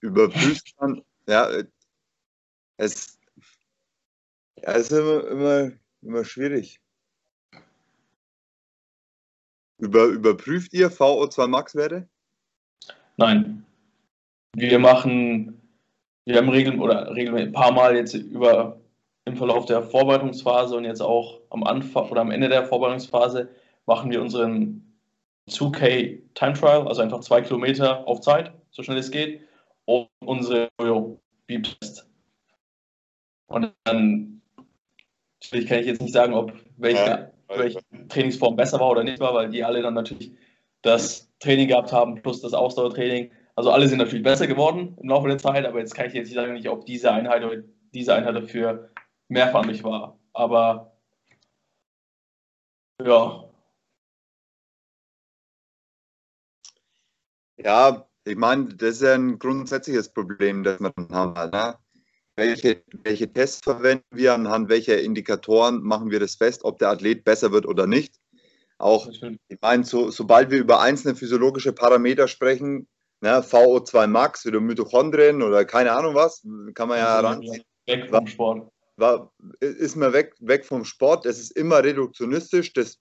Überprüft 0.00 0.74
man, 0.80 1.02
ja, 1.28 1.48
es, 2.76 3.18
ja, 4.56 4.72
es 4.72 4.90
ist 4.90 4.92
immer, 4.92 5.26
immer, 5.28 5.72
immer 6.02 6.24
schwierig. 6.24 6.80
Über, 9.78 10.06
überprüft 10.06 10.72
ihr 10.72 10.90
VO2 10.90 11.46
Max-Werte? 11.46 12.08
Nein. 13.16 13.64
Wir 14.56 14.78
machen, 14.78 15.60
wir 16.24 16.36
haben 16.36 16.48
regeln 16.48 16.80
oder 16.80 17.14
regeln 17.14 17.36
ein 17.36 17.52
paar 17.52 17.72
Mal 17.72 17.96
jetzt 17.96 18.14
über 18.14 18.80
im 19.24 19.36
Verlauf 19.36 19.66
der 19.66 19.82
Vorbereitungsphase 19.82 20.76
und 20.76 20.84
jetzt 20.84 21.00
auch 21.00 21.40
am 21.50 21.64
Anfang 21.64 22.10
oder 22.10 22.20
am 22.20 22.30
Ende 22.30 22.48
der 22.48 22.66
Vorbereitungsphase 22.66 23.48
machen 23.86 24.10
wir 24.10 24.20
unseren 24.20 24.94
2K 25.50 26.20
Time 26.34 26.52
Trial, 26.54 26.86
also 26.86 27.02
einfach 27.02 27.20
zwei 27.20 27.40
Kilometer 27.40 28.06
auf 28.06 28.20
Zeit, 28.20 28.52
so 28.70 28.82
schnell 28.82 28.98
es 28.98 29.10
geht, 29.10 29.40
und 29.86 30.08
unsere 30.20 30.68
Beep 31.46 31.78
Test. 31.80 32.06
Und 33.46 33.74
dann 33.84 34.42
natürlich 35.42 35.68
kann 35.68 35.78
ich 35.78 35.86
jetzt 35.86 36.00
nicht 36.00 36.14
sagen, 36.14 36.34
ob 36.34 36.52
welche, 36.76 37.04
ja, 37.04 37.30
welche 37.48 37.80
Trainingsform 38.08 38.56
besser 38.56 38.80
war 38.80 38.90
oder 38.90 39.04
nicht 39.04 39.20
war, 39.20 39.34
weil 39.34 39.50
die 39.50 39.64
alle 39.64 39.82
dann 39.82 39.94
natürlich 39.94 40.32
das 40.82 41.30
Training 41.40 41.68
gehabt 41.68 41.92
haben 41.92 42.22
plus 42.22 42.40
das 42.40 42.54
Ausdauertraining. 42.54 43.30
Also 43.56 43.70
alle 43.70 43.88
sind 43.88 43.98
natürlich 43.98 44.24
besser 44.24 44.46
geworden 44.46 44.96
im 45.00 45.08
Laufe 45.08 45.28
der 45.28 45.38
Zeit, 45.38 45.64
aber 45.64 45.78
jetzt 45.78 45.94
kann 45.94 46.06
ich 46.06 46.14
jetzt 46.14 46.26
nicht 46.28 46.34
sagen, 46.34 46.68
ob 46.68 46.86
diese 46.86 47.12
Einheit 47.12 47.44
oder 47.44 47.62
diese 47.92 48.14
Einheit 48.14 48.34
dafür 48.34 48.90
mehrfarbig 49.28 49.84
war. 49.84 50.18
Aber 50.32 50.92
ja. 53.00 53.44
Ja, 57.56 58.06
ich 58.24 58.36
meine, 58.36 58.66
das 58.74 58.96
ist 58.96 59.02
ja 59.02 59.14
ein 59.14 59.38
grundsätzliches 59.38 60.12
Problem, 60.12 60.64
das 60.64 60.80
wir 60.80 60.92
haben. 61.10 61.50
Ne? 61.50 61.78
Welche, 62.36 62.82
welche 63.04 63.32
Tests 63.32 63.62
verwenden 63.62 64.04
wir, 64.10 64.34
anhand 64.34 64.68
welcher 64.68 65.00
Indikatoren 65.00 65.82
machen 65.82 66.10
wir 66.10 66.18
das 66.18 66.34
fest, 66.34 66.64
ob 66.64 66.78
der 66.78 66.90
Athlet 66.90 67.24
besser 67.24 67.52
wird 67.52 67.66
oder 67.66 67.86
nicht? 67.86 68.16
Auch, 68.78 69.08
ich 69.08 69.58
meine, 69.60 69.84
so, 69.84 70.10
sobald 70.10 70.50
wir 70.50 70.58
über 70.58 70.80
einzelne 70.80 71.14
physiologische 71.14 71.72
Parameter 71.72 72.26
sprechen, 72.26 72.88
ne, 73.20 73.40
VO2 73.40 74.08
Max 74.08 74.44
oder 74.46 74.60
Mitochondrien 74.60 75.42
oder 75.42 75.64
keine 75.64 75.92
Ahnung 75.92 76.16
was, 76.16 76.42
kann 76.74 76.88
man 76.88 76.98
ja 76.98 77.16
heranziehen. 77.16 77.62
Weg 77.86 78.10
vom 78.10 78.26
Sport 78.26 78.72
war, 78.96 79.32
ist 79.60 79.96
man 79.96 80.12
weg, 80.12 80.34
weg 80.40 80.64
vom 80.64 80.84
Sport. 80.84 81.26
Es 81.26 81.38
ist 81.38 81.50
immer 81.52 81.82
reduktionistisch. 81.82 82.72
Das, 82.72 82.98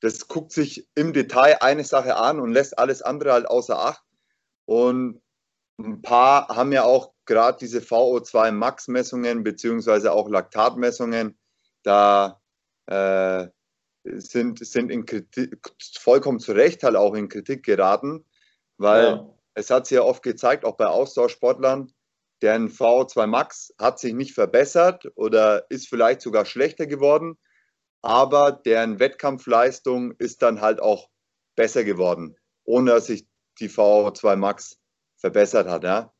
das 0.00 0.28
guckt 0.28 0.52
sich 0.52 0.86
im 0.94 1.12
Detail 1.12 1.58
eine 1.60 1.84
Sache 1.84 2.16
an 2.16 2.40
und 2.40 2.52
lässt 2.52 2.78
alles 2.78 3.02
andere 3.02 3.32
halt 3.32 3.46
außer 3.46 3.78
Acht. 3.78 4.02
Und 4.66 5.20
ein 5.78 6.02
paar 6.02 6.48
haben 6.48 6.72
ja 6.72 6.84
auch 6.84 7.12
gerade 7.26 7.58
diese 7.58 7.80
VO2 7.80 8.52
Max-Messungen 8.52 9.42
beziehungsweise 9.42 10.12
auch 10.12 10.28
Laktatmessungen. 10.28 11.38
Da 11.82 12.40
äh, 12.86 13.48
sind, 14.04 14.64
sind 14.64 14.90
in 14.90 15.04
Kritik, 15.04 15.58
vollkommen 15.98 16.38
zu 16.38 16.52
Recht 16.52 16.82
halt 16.82 16.96
auch 16.96 17.14
in 17.14 17.28
Kritik 17.28 17.64
geraten, 17.64 18.24
weil 18.78 19.04
ja. 19.04 19.34
es 19.54 19.70
hat 19.70 19.86
sich 19.86 19.96
ja 19.96 20.02
oft 20.02 20.22
gezeigt, 20.22 20.64
auch 20.64 20.76
bei 20.76 20.86
Austauschsportlern, 20.86 21.92
deren 22.42 22.68
VO2 22.68 23.26
Max 23.26 23.74
hat 23.78 23.98
sich 23.98 24.14
nicht 24.14 24.34
verbessert 24.34 25.06
oder 25.16 25.68
ist 25.70 25.88
vielleicht 25.88 26.20
sogar 26.20 26.44
schlechter 26.44 26.86
geworden, 26.86 27.38
aber 28.02 28.52
deren 28.52 29.00
Wettkampfleistung 29.00 30.12
ist 30.18 30.42
dann 30.42 30.60
halt 30.60 30.80
auch 30.80 31.08
besser 31.56 31.82
geworden, 31.82 32.36
ohne 32.64 32.92
dass 32.92 33.06
sich 33.06 33.26
die 33.58 33.70
VO2 33.70 34.36
Max 34.36 34.78
verbessert 35.16 35.68
hat. 35.68 35.82
Ja? 35.84 36.12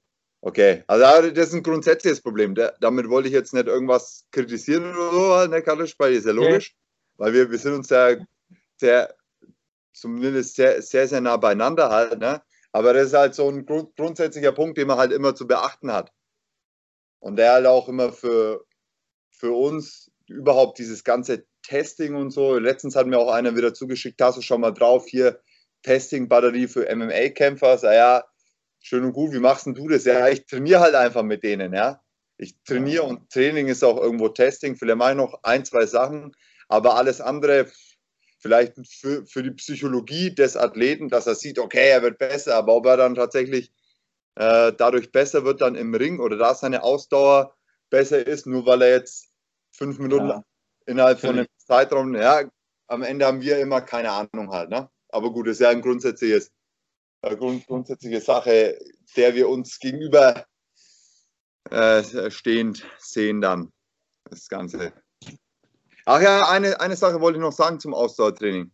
Okay, 0.42 0.84
also 0.86 1.30
das 1.30 1.48
ist 1.48 1.54
ein 1.54 1.62
grundsätzliches 1.62 2.20
Problem. 2.20 2.54
damit 2.54 3.08
wollte 3.08 3.28
ich 3.28 3.34
jetzt 3.34 3.52
nicht 3.54 3.66
irgendwas 3.66 4.26
kritisieren 4.30 4.94
oder 4.94 5.44
so, 5.44 5.50
ne, 5.50 5.62
Karlisch, 5.62 5.94
weil 5.98 6.14
ist 6.14 6.26
ja 6.26 6.32
logisch, 6.32 6.70
okay. 6.70 7.14
weil 7.16 7.32
wir, 7.32 7.50
wir 7.50 7.58
sind 7.58 7.74
uns 7.74 7.88
ja 7.88 8.16
sehr, 8.76 9.14
zumindest 9.92 10.56
sehr, 10.56 10.82
sehr, 10.82 11.08
sehr 11.08 11.20
nah 11.20 11.36
beieinander 11.36 11.90
halt. 11.90 12.18
Ne? 12.20 12.42
Aber 12.72 12.92
das 12.92 13.08
ist 13.08 13.14
halt 13.14 13.34
so 13.34 13.48
ein 13.48 13.64
grund 13.64 13.96
grundsätzlicher 13.96 14.52
Punkt, 14.52 14.78
den 14.78 14.86
man 14.86 14.98
halt 14.98 15.12
immer 15.12 15.34
zu 15.34 15.46
beachten 15.46 15.92
hat. 15.92 16.12
Und 17.18 17.36
der 17.36 17.52
halt 17.52 17.66
auch 17.66 17.88
immer 17.88 18.12
für, 18.12 18.64
für 19.30 19.52
uns 19.52 20.10
überhaupt 20.28 20.78
dieses 20.78 21.02
ganze 21.02 21.46
Testing 21.62 22.14
und 22.14 22.30
so. 22.30 22.58
Letztens 22.58 22.94
hat 22.94 23.06
mir 23.06 23.18
auch 23.18 23.32
einer 23.32 23.56
wieder 23.56 23.74
zugeschickt, 23.74 24.20
hast 24.20 24.38
du 24.38 24.42
schon 24.42 24.60
mal 24.60 24.72
drauf, 24.72 25.06
hier 25.06 25.40
Testing-Batterie 25.82 26.68
für 26.68 26.94
MMA-Kämpfer. 26.94 27.78
Ja, 27.94 28.24
schön 28.86 29.04
und 29.04 29.12
gut, 29.12 29.32
wie 29.32 29.40
machst 29.40 29.66
denn 29.66 29.74
du 29.74 29.88
das? 29.88 30.04
Ja, 30.04 30.28
ich 30.28 30.46
trainiere 30.46 30.80
halt 30.80 30.94
einfach 30.94 31.24
mit 31.24 31.42
denen, 31.42 31.74
ja. 31.74 32.00
Ich 32.38 32.62
trainiere 32.64 33.02
und 33.02 33.30
Training 33.30 33.66
ist 33.66 33.82
auch 33.82 34.00
irgendwo 34.00 34.28
Testing. 34.28 34.76
Vielleicht 34.76 34.98
mache 34.98 35.12
ich 35.12 35.16
noch 35.16 35.40
ein, 35.42 35.64
zwei 35.64 35.86
Sachen, 35.86 36.36
aber 36.68 36.96
alles 36.96 37.20
andere, 37.20 37.66
vielleicht 38.38 38.74
für, 38.86 39.26
für 39.26 39.42
die 39.42 39.52
Psychologie 39.52 40.34
des 40.34 40.56
Athleten, 40.56 41.08
dass 41.08 41.26
er 41.26 41.34
sieht, 41.34 41.58
okay, 41.58 41.88
er 41.88 42.02
wird 42.02 42.18
besser, 42.18 42.54
aber 42.54 42.74
ob 42.76 42.86
er 42.86 42.96
dann 42.96 43.14
tatsächlich 43.14 43.72
äh, 44.36 44.72
dadurch 44.76 45.10
besser 45.10 45.44
wird 45.44 45.62
dann 45.62 45.74
im 45.74 45.94
Ring 45.94 46.20
oder 46.20 46.36
da 46.36 46.54
seine 46.54 46.82
Ausdauer 46.82 47.56
besser 47.90 48.24
ist, 48.24 48.46
nur 48.46 48.66
weil 48.66 48.82
er 48.82 48.90
jetzt 48.90 49.32
fünf 49.72 49.98
Minuten 49.98 50.28
ja. 50.28 50.44
innerhalb 50.84 51.18
von 51.18 51.30
einem 51.30 51.46
Zeitraum, 51.56 52.14
ja, 52.14 52.42
am 52.86 53.02
Ende 53.02 53.26
haben 53.26 53.40
wir 53.40 53.58
immer 53.58 53.80
keine 53.80 54.12
Ahnung 54.12 54.50
halt, 54.50 54.70
ne? 54.70 54.88
Aber 55.08 55.32
gut, 55.32 55.46
das 55.46 55.54
ist 55.54 55.60
ja 55.60 55.70
ein 55.70 55.82
grundsätzliches, 55.82 56.52
grund, 57.22 57.66
grundsätzliche 57.66 58.20
Sache, 58.20 58.78
der 59.16 59.34
wir 59.34 59.48
uns 59.48 59.78
gegenüber 59.78 60.46
äh, 61.70 62.30
stehend 62.30 62.86
sehen 62.98 63.40
dann, 63.40 63.72
das 64.24 64.48
Ganze. 64.48 64.92
Ach 66.04 66.20
ja, 66.20 66.48
eine, 66.48 66.80
eine 66.80 66.96
Sache 66.96 67.20
wollte 67.20 67.38
ich 67.38 67.42
noch 67.42 67.52
sagen 67.52 67.80
zum 67.80 67.92
Ausdauertraining. 67.92 68.70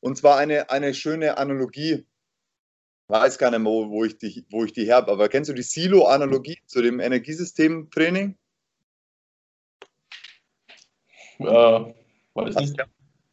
Und 0.00 0.16
zwar 0.16 0.38
eine, 0.38 0.70
eine 0.70 0.94
schöne 0.94 1.36
Analogie. 1.36 1.92
Ich 1.92 3.08
weiß 3.08 3.36
gar 3.38 3.50
nicht 3.50 3.60
mehr, 3.60 3.72
wo 3.72 4.04
ich 4.04 4.16
die, 4.16 4.46
wo 4.50 4.64
ich 4.64 4.72
die 4.72 4.90
habe, 4.90 5.12
aber 5.12 5.28
kennst 5.28 5.50
du 5.50 5.54
die 5.54 5.62
Silo-Analogie 5.62 6.58
zu 6.66 6.80
dem 6.80 7.00
Energiesystem-Training? 7.00 8.38
Äh, 11.40 11.94
weiß 12.34 12.54
nicht. 12.56 12.76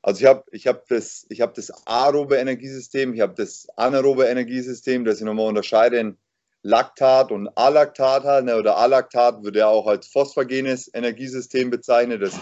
Also 0.08 0.22
ich 0.22 0.26
habe 0.26 0.44
ich 0.52 0.68
hab 0.68 0.88
das, 0.88 1.28
hab 1.34 1.54
das 1.56 1.70
aerobe 1.86 2.38
Energiesystem, 2.38 3.14
ich 3.14 3.20
habe 3.20 3.34
das 3.36 3.68
anaerobe 3.76 4.24
Energiesystem, 4.24 5.04
das 5.04 5.20
ich 5.20 5.26
nochmal 5.26 5.50
unterscheide 5.50 5.98
in 5.98 6.18
Laktat 6.62 7.30
und 7.30 7.50
Alaktat 7.58 8.24
halt, 8.24 8.46
ne, 8.46 8.56
oder 8.56 8.78
Alaktat 8.78 9.44
wird 9.44 9.58
ja 9.58 9.68
auch 9.68 9.86
als 9.86 10.08
phosphagenes 10.08 10.90
Energiesystem 10.94 11.70
bezeichnet, 11.70 12.22
das, 12.22 12.40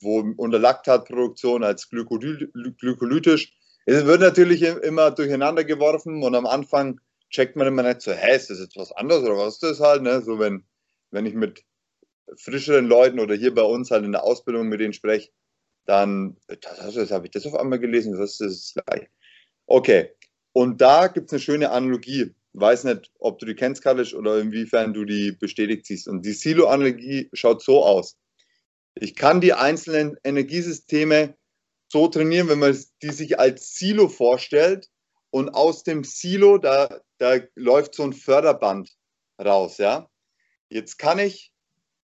wo 0.00 0.20
unter 0.38 0.58
Laktatproduktion 0.58 1.62
als 1.62 1.90
glykolytisch. 1.90 3.52
Es 3.84 4.06
wird 4.06 4.22
natürlich 4.22 4.62
immer 4.62 5.10
durcheinander 5.10 5.64
geworfen 5.64 6.22
und 6.22 6.34
am 6.34 6.46
Anfang 6.46 7.02
checkt 7.28 7.54
man 7.54 7.66
immer 7.66 7.82
nicht 7.82 8.00
so, 8.00 8.12
hä, 8.12 8.34
ist 8.34 8.48
das 8.48 8.60
jetzt 8.60 8.78
was 8.78 8.92
anderes 8.92 9.24
oder 9.24 9.36
was 9.36 9.56
ist 9.56 9.62
das 9.62 9.80
halt, 9.80 10.00
ne? 10.00 10.22
So 10.22 10.38
wenn, 10.38 10.64
wenn 11.10 11.26
ich 11.26 11.34
mit 11.34 11.64
frischeren 12.38 12.86
Leuten 12.86 13.20
oder 13.20 13.34
hier 13.34 13.54
bei 13.54 13.60
uns 13.60 13.90
halt 13.90 14.06
in 14.06 14.12
der 14.12 14.24
Ausbildung 14.24 14.68
mit 14.68 14.80
denen 14.80 14.94
spreche, 14.94 15.28
dann, 15.88 16.36
das, 16.46 16.94
das 16.94 17.10
habe 17.10 17.26
ich 17.26 17.32
das 17.32 17.46
auf 17.46 17.54
einmal 17.54 17.78
gelesen, 17.78 18.18
das 18.18 18.40
ist 18.40 18.74
gleich. 18.74 19.08
Okay, 19.66 20.10
und 20.52 20.80
da 20.80 21.08
gibt 21.08 21.26
es 21.26 21.32
eine 21.32 21.40
schöne 21.40 21.70
Analogie 21.70 22.34
weiß 22.60 22.84
nicht, 22.84 23.10
ob 23.18 23.38
du 23.38 23.46
die 23.46 23.54
kennst, 23.54 23.82
Kalisch, 23.82 24.14
oder 24.14 24.38
inwiefern 24.38 24.94
du 24.94 25.04
die 25.04 25.32
bestätigt 25.32 25.86
siehst. 25.86 26.08
Und 26.08 26.24
die 26.24 26.32
Silo-Analogie 26.32 27.28
schaut 27.32 27.62
so 27.62 27.84
aus. 27.84 28.16
Ich 28.94 29.14
kann 29.14 29.40
die 29.40 29.52
einzelnen 29.52 30.16
Energiesysteme 30.24 31.36
so 31.88 32.08
trainieren, 32.08 32.48
wenn 32.48 32.58
man 32.58 32.76
die 33.02 33.10
sich 33.10 33.38
als 33.38 33.74
Silo 33.74 34.08
vorstellt 34.08 34.88
und 35.30 35.50
aus 35.50 35.84
dem 35.84 36.04
Silo, 36.04 36.58
da, 36.58 37.00
da 37.18 37.38
läuft 37.54 37.94
so 37.94 38.02
ein 38.02 38.12
Förderband 38.12 38.90
raus, 39.40 39.78
ja. 39.78 40.08
Jetzt 40.68 40.98
kann 40.98 41.18
ich 41.18 41.52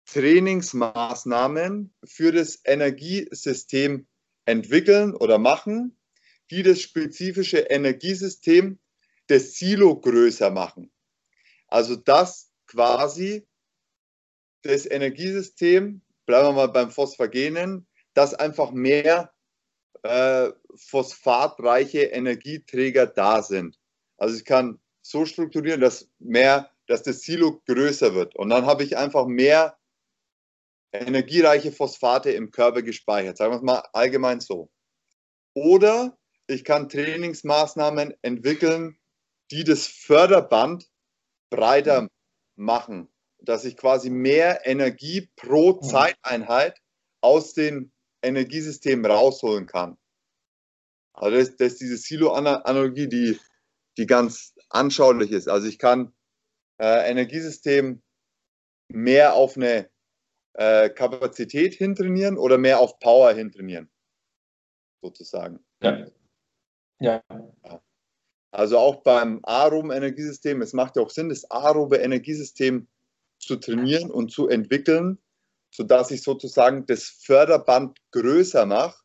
Trainingsmaßnahmen 0.06 1.94
für 2.04 2.32
das 2.32 2.60
Energiesystem 2.64 4.06
entwickeln 4.44 5.14
oder 5.14 5.38
machen, 5.38 5.96
die 6.50 6.62
das 6.62 6.80
spezifische 6.80 7.58
Energiesystem 7.58 8.78
das 9.26 9.54
Silo 9.54 9.98
größer 10.00 10.50
machen. 10.50 10.92
Also 11.68 11.96
das 11.96 12.50
quasi 12.66 13.46
das 14.62 14.86
Energiesystem, 14.86 16.02
bleiben 16.26 16.48
wir 16.48 16.52
mal 16.52 16.68
beim 16.68 16.90
Phosphagenen, 16.90 17.86
dass 18.14 18.34
einfach 18.34 18.70
mehr 18.70 19.32
äh, 20.02 20.50
phosphatreiche 20.76 22.02
Energieträger 22.02 23.06
da 23.06 23.42
sind. 23.42 23.78
Also 24.16 24.36
ich 24.36 24.44
kann 24.44 24.80
so 25.02 25.26
strukturieren, 25.26 25.80
dass 25.80 26.10
mehr, 26.18 26.70
dass 26.86 27.02
das 27.02 27.22
Silo 27.22 27.62
größer 27.66 28.14
wird. 28.14 28.36
Und 28.36 28.50
dann 28.50 28.66
habe 28.66 28.84
ich 28.84 28.96
einfach 28.96 29.26
mehr 29.26 29.76
energiereiche 31.00 31.72
Phosphate 31.72 32.30
im 32.30 32.50
Körper 32.50 32.82
gespeichert. 32.82 33.36
Sagen 33.36 33.52
wir 33.52 33.56
es 33.56 33.62
mal 33.62 33.82
allgemein 33.92 34.40
so. 34.40 34.70
Oder 35.54 36.16
ich 36.46 36.64
kann 36.64 36.88
Trainingsmaßnahmen 36.88 38.14
entwickeln, 38.22 38.98
die 39.50 39.64
das 39.64 39.86
Förderband 39.86 40.88
breiter 41.50 42.08
machen, 42.56 43.08
dass 43.38 43.64
ich 43.64 43.76
quasi 43.76 44.10
mehr 44.10 44.66
Energie 44.66 45.30
pro 45.36 45.74
mhm. 45.74 45.82
Zeiteinheit 45.82 46.78
aus 47.20 47.54
dem 47.54 47.92
Energiesystem 48.22 49.04
rausholen 49.04 49.66
kann. 49.66 49.96
Also 51.12 51.36
das, 51.36 51.56
das 51.56 51.72
ist 51.72 51.80
diese 51.80 51.96
Silo-Analogie, 51.96 53.08
die, 53.08 53.38
die 53.96 54.06
ganz 54.06 54.54
anschaulich 54.70 55.30
ist. 55.30 55.48
Also 55.48 55.68
ich 55.68 55.78
kann 55.78 56.12
äh, 56.78 57.08
Energiesystem 57.10 58.02
mehr 58.88 59.34
auf 59.34 59.56
eine 59.56 59.88
äh, 60.54 60.88
Kapazität 60.90 61.74
hintrainieren 61.74 62.38
oder 62.38 62.58
mehr 62.58 62.80
auf 62.80 62.98
Power 62.98 63.32
hintrainieren, 63.32 63.90
sozusagen. 65.02 65.60
Ja. 65.82 66.06
ja. 67.00 67.22
Also 68.50 68.78
auch 68.78 69.02
beim 69.02 69.40
aeroben 69.42 69.90
Energiesystem, 69.90 70.62
es 70.62 70.72
macht 70.72 70.96
ja 70.96 71.02
auch 71.02 71.10
Sinn, 71.10 71.28
das 71.28 71.50
aerobe 71.50 71.96
Energiesystem 71.96 72.86
zu 73.40 73.56
trainieren 73.56 74.10
und 74.10 74.30
zu 74.30 74.48
entwickeln, 74.48 75.18
sodass 75.72 76.12
ich 76.12 76.22
sozusagen 76.22 76.86
das 76.86 77.04
Förderband 77.04 77.98
größer 78.12 78.64
mache 78.64 79.02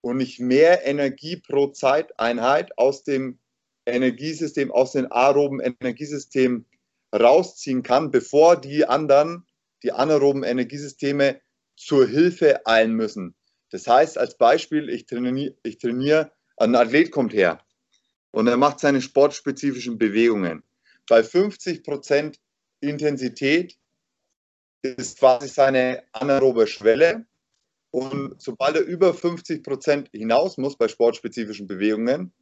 und 0.00 0.20
ich 0.20 0.40
mehr 0.40 0.84
Energie 0.84 1.36
pro 1.36 1.68
Zeiteinheit 1.68 2.76
aus 2.76 3.04
dem 3.04 3.38
Energiesystem, 3.86 4.72
aus 4.72 4.92
dem 4.92 5.10
aeroben 5.12 5.60
Energiesystem 5.60 6.66
rausziehen 7.14 7.82
kann, 7.82 8.10
bevor 8.10 8.60
die 8.60 8.84
anderen, 8.84 9.46
die 9.82 9.92
anaeroben 9.92 10.42
Energiesysteme 10.42 11.40
zur 11.76 12.06
Hilfe 12.06 12.66
eilen 12.66 12.94
müssen. 12.94 13.34
Das 13.70 13.86
heißt, 13.86 14.18
als 14.18 14.36
Beispiel, 14.36 14.88
ich 14.88 15.06
trainiere, 15.06 15.54
ich 15.62 15.78
trainiere 15.78 16.32
ein 16.56 16.74
Athlet 16.74 17.10
kommt 17.10 17.32
her 17.32 17.64
und 18.30 18.46
er 18.46 18.56
macht 18.56 18.80
seine 18.80 19.00
sportspezifischen 19.00 19.98
Bewegungen. 19.98 20.62
Bei 21.08 21.22
50 21.22 21.84
Prozent 21.84 22.40
Intensität 22.80 23.78
ist 24.82 25.18
quasi 25.18 25.48
seine 25.48 26.02
anaerobe 26.12 26.66
Schwelle. 26.66 27.26
Und 27.90 28.40
sobald 28.40 28.76
er 28.76 28.82
über 28.82 29.14
50 29.14 29.62
Prozent 29.64 30.10
hinaus 30.12 30.58
muss 30.58 30.76
bei 30.76 30.88
sportspezifischen 30.88 31.66
Bewegungen, 31.66 32.32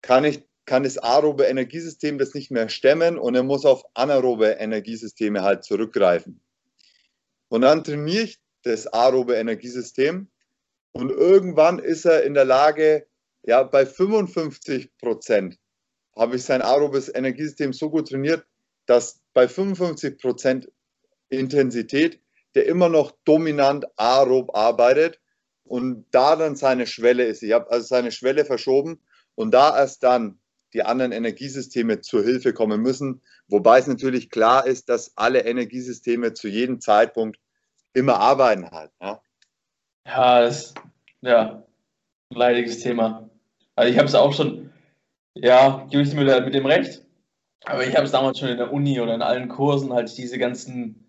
kann, 0.00 0.24
ich, 0.24 0.42
kann 0.66 0.82
das 0.82 0.98
aerobe 0.98 1.44
Energiesystem 1.44 2.18
das 2.18 2.34
nicht 2.34 2.50
mehr 2.50 2.68
stemmen 2.68 3.18
und 3.18 3.34
er 3.34 3.42
muss 3.42 3.64
auf 3.64 3.84
anaerobe 3.94 4.48
Energiesysteme 4.58 5.42
halt 5.42 5.64
zurückgreifen. 5.64 6.40
Und 7.48 7.62
dann 7.62 7.84
trainiere 7.84 8.24
ich 8.24 8.40
das 8.62 8.86
aerobe 8.86 9.36
Energiesystem 9.36 10.28
und 10.92 11.10
irgendwann 11.10 11.78
ist 11.78 12.04
er 12.04 12.24
in 12.24 12.34
der 12.34 12.44
Lage, 12.44 13.06
ja, 13.42 13.62
bei 13.62 13.86
55 13.86 14.96
Prozent 14.98 15.58
habe 16.16 16.36
ich 16.36 16.42
sein 16.44 16.62
aerobes 16.62 17.14
Energiesystem 17.14 17.72
so 17.72 17.90
gut 17.90 18.08
trainiert, 18.08 18.44
dass 18.86 19.22
bei 19.34 19.46
55 19.46 20.18
Prozent 20.18 20.68
Intensität 21.28 22.20
der 22.56 22.64
immer 22.64 22.88
noch 22.88 23.12
dominant 23.24 23.84
aerob 23.96 24.56
arbeitet 24.56 25.20
und 25.64 26.06
da 26.10 26.36
dann 26.36 26.56
seine 26.56 26.86
Schwelle 26.86 27.24
ist. 27.24 27.42
Ich 27.42 27.52
habe 27.52 27.70
also 27.70 27.86
seine 27.86 28.10
Schwelle 28.10 28.46
verschoben 28.46 29.02
und 29.34 29.52
da 29.52 29.76
erst 29.78 30.02
dann 30.02 30.40
die 30.76 30.82
anderen 30.82 31.12
Energiesysteme 31.12 32.00
zur 32.02 32.22
Hilfe 32.22 32.52
kommen 32.52 32.82
müssen. 32.82 33.22
Wobei 33.48 33.78
es 33.78 33.86
natürlich 33.86 34.30
klar 34.30 34.66
ist, 34.66 34.88
dass 34.88 35.16
alle 35.16 35.40
Energiesysteme 35.46 36.34
zu 36.34 36.48
jedem 36.48 36.80
Zeitpunkt 36.80 37.38
immer 37.94 38.20
arbeiten 38.20 38.70
halt. 38.70 38.92
Ja, 39.00 39.20
ja 40.06 40.40
das 40.42 40.74
ja, 41.22 41.64
ein 42.30 42.36
leidiges 42.36 42.80
Thema. 42.80 43.30
Also 43.74 43.90
ich 43.90 43.98
habe 43.98 44.06
es 44.06 44.14
auch 44.14 44.34
schon, 44.34 44.72
ja, 45.34 45.86
gebe 45.90 46.02
ich 46.02 46.14
mir 46.14 46.40
mit 46.42 46.54
dem 46.54 46.66
recht. 46.66 47.02
Aber 47.64 47.84
ich 47.86 47.96
habe 47.96 48.04
es 48.04 48.12
damals 48.12 48.38
schon 48.38 48.48
in 48.48 48.58
der 48.58 48.72
Uni 48.72 49.00
oder 49.00 49.14
in 49.14 49.22
allen 49.22 49.48
Kursen 49.48 49.92
halt 49.92 50.16
diese 50.16 50.38
ganzen 50.38 51.08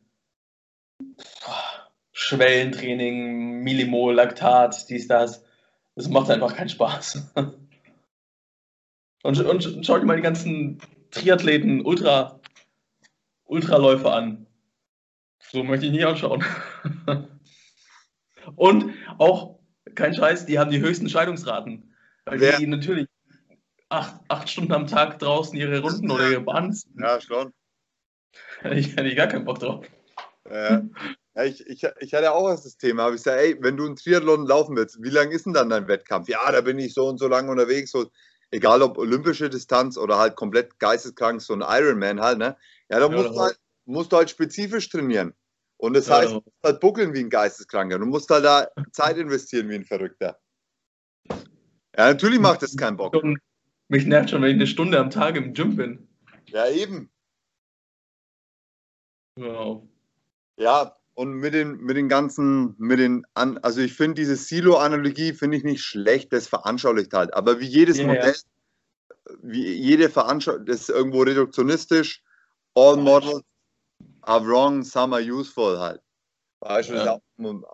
Schwellentraining, 2.13 3.61
Millimol, 3.63 4.15
Laktat, 4.15 4.89
dies, 4.89 5.07
das. 5.07 5.43
Das 5.95 6.07
macht 6.09 6.29
einfach 6.29 6.55
keinen 6.55 6.69
Spaß. 6.69 7.33
Und, 9.23 9.39
und 9.41 9.85
schau 9.85 9.97
dir 9.97 10.05
mal 10.05 10.15
die 10.15 10.23
ganzen 10.23 10.79
Triathleten, 11.11 11.85
Ultra, 11.85 12.39
Ultraläufer 13.45 14.13
an. 14.13 14.47
So 15.39 15.63
möchte 15.63 15.85
ich 15.85 15.91
nie 15.91 16.03
anschauen. 16.03 16.43
Und 18.55 18.93
auch, 19.17 19.59
kein 19.95 20.13
Scheiß, 20.13 20.45
die 20.45 20.59
haben 20.59 20.71
die 20.71 20.79
höchsten 20.79 21.09
Scheidungsraten. 21.09 21.93
Weil 22.25 22.39
Wer? 22.39 22.57
die 22.57 22.67
natürlich 22.67 23.07
acht, 23.89 24.19
acht 24.27 24.49
Stunden 24.49 24.73
am 24.73 24.87
Tag 24.87 25.19
draußen 25.19 25.57
ihre 25.57 25.79
Runden 25.79 26.11
oder 26.11 26.29
ihre 26.29 26.41
Bahns. 26.41 26.87
Ja, 26.97 27.19
schon. 27.21 27.53
Ich, 28.71 28.95
hätte 28.95 29.15
gar 29.15 29.27
keinen 29.27 29.45
Bock 29.45 29.59
drauf. 29.59 29.85
Ja. 30.49 30.83
Ja, 31.35 31.43
ich, 31.43 31.65
ich, 31.67 31.87
ich 31.99 32.13
hatte 32.13 32.31
auch 32.31 32.49
das 32.49 32.77
Thema, 32.77 33.03
habe 33.03 33.15
ich 33.15 33.23
gesagt, 33.23 33.39
ey, 33.39 33.57
wenn 33.61 33.77
du 33.77 33.85
einen 33.85 33.95
Triathlon 33.95 34.47
laufen 34.47 34.75
willst, 34.75 35.01
wie 35.01 35.09
lang 35.09 35.29
ist 35.31 35.45
denn 35.45 35.53
dann 35.53 35.69
dein 35.69 35.87
Wettkampf? 35.87 36.27
Ja, 36.27 36.51
da 36.51 36.61
bin 36.61 36.79
ich 36.79 36.95
so 36.95 37.07
und 37.07 37.19
so 37.19 37.27
lange 37.27 37.51
unterwegs. 37.51 37.91
So, 37.91 38.09
egal 38.51 38.81
ob 38.81 38.97
olympische 38.97 39.49
Distanz 39.49 39.97
oder 39.97 40.17
halt 40.17 40.35
komplett 40.35 40.79
geisteskrank, 40.79 41.41
so 41.41 41.53
ein 41.53 41.61
Ironman 41.61 42.21
halt, 42.21 42.37
ne? 42.37 42.57
Ja, 42.89 42.99
da 42.99 43.09
ja, 43.09 43.15
musst, 43.15 43.35
du 43.35 43.39
halt, 43.39 43.59
musst 43.85 44.11
du 44.11 44.17
halt 44.17 44.29
spezifisch 44.29 44.89
trainieren. 44.89 45.33
Und 45.77 45.93
das 45.93 46.09
heißt, 46.09 46.31
du 46.31 46.35
musst 46.35 46.63
halt 46.63 46.79
buckeln 46.79 47.13
wie 47.13 47.19
ein 47.19 47.29
Geisteskranker. 47.29 47.99
Du 47.99 48.05
musst 48.05 48.29
halt 48.29 48.45
da 48.45 48.67
Zeit 48.91 49.17
investieren 49.17 49.69
wie 49.69 49.75
ein 49.75 49.85
Verrückter. 49.85 50.39
Ja, 51.29 52.07
natürlich 52.07 52.39
macht 52.39 52.63
das 52.63 52.75
keinen 52.75 52.97
Bock. 52.97 53.15
Mich 53.89 54.05
nervt 54.05 54.31
schon, 54.31 54.41
wenn 54.41 54.49
ich 54.49 54.55
eine 54.55 54.67
Stunde 54.67 54.99
am 54.99 55.09
Tag 55.09 55.35
im 55.35 55.53
Gym 55.53 55.75
bin. 55.75 56.07
Ja, 56.47 56.67
eben. 56.67 57.09
Wow. 59.35 59.87
Ja, 60.57 60.96
und 61.17 61.33
mit 61.33 61.55
den, 61.55 61.77
mit 61.77 61.97
den 61.97 62.09
ganzen, 62.09 62.75
mit 62.77 62.99
den, 62.99 63.25
an, 63.33 63.57
also 63.63 63.81
ich 63.81 63.95
finde 63.95 64.21
diese 64.21 64.35
Silo-Analogie 64.35 65.33
finde 65.33 65.57
ich 65.57 65.63
nicht 65.63 65.81
schlecht, 65.81 66.31
das 66.31 66.47
veranschaulicht 66.47 67.11
halt. 67.11 67.33
Aber 67.33 67.59
wie 67.59 67.65
jedes 67.65 67.97
yeah. 67.97 68.05
Modell, 68.05 68.35
wie 69.41 69.73
jede 69.73 70.11
Veranschaulichung, 70.11 70.67
das 70.67 70.81
ist 70.81 70.89
irgendwo 70.89 71.23
reduktionistisch. 71.23 72.21
All 72.75 72.97
models 72.97 73.41
are 74.21 74.45
wrong, 74.45 74.83
some 74.83 75.15
are 75.15 75.23
useful 75.23 75.79
halt. 75.79 76.01
Beispiel 76.59 76.97
ja. 76.97 77.17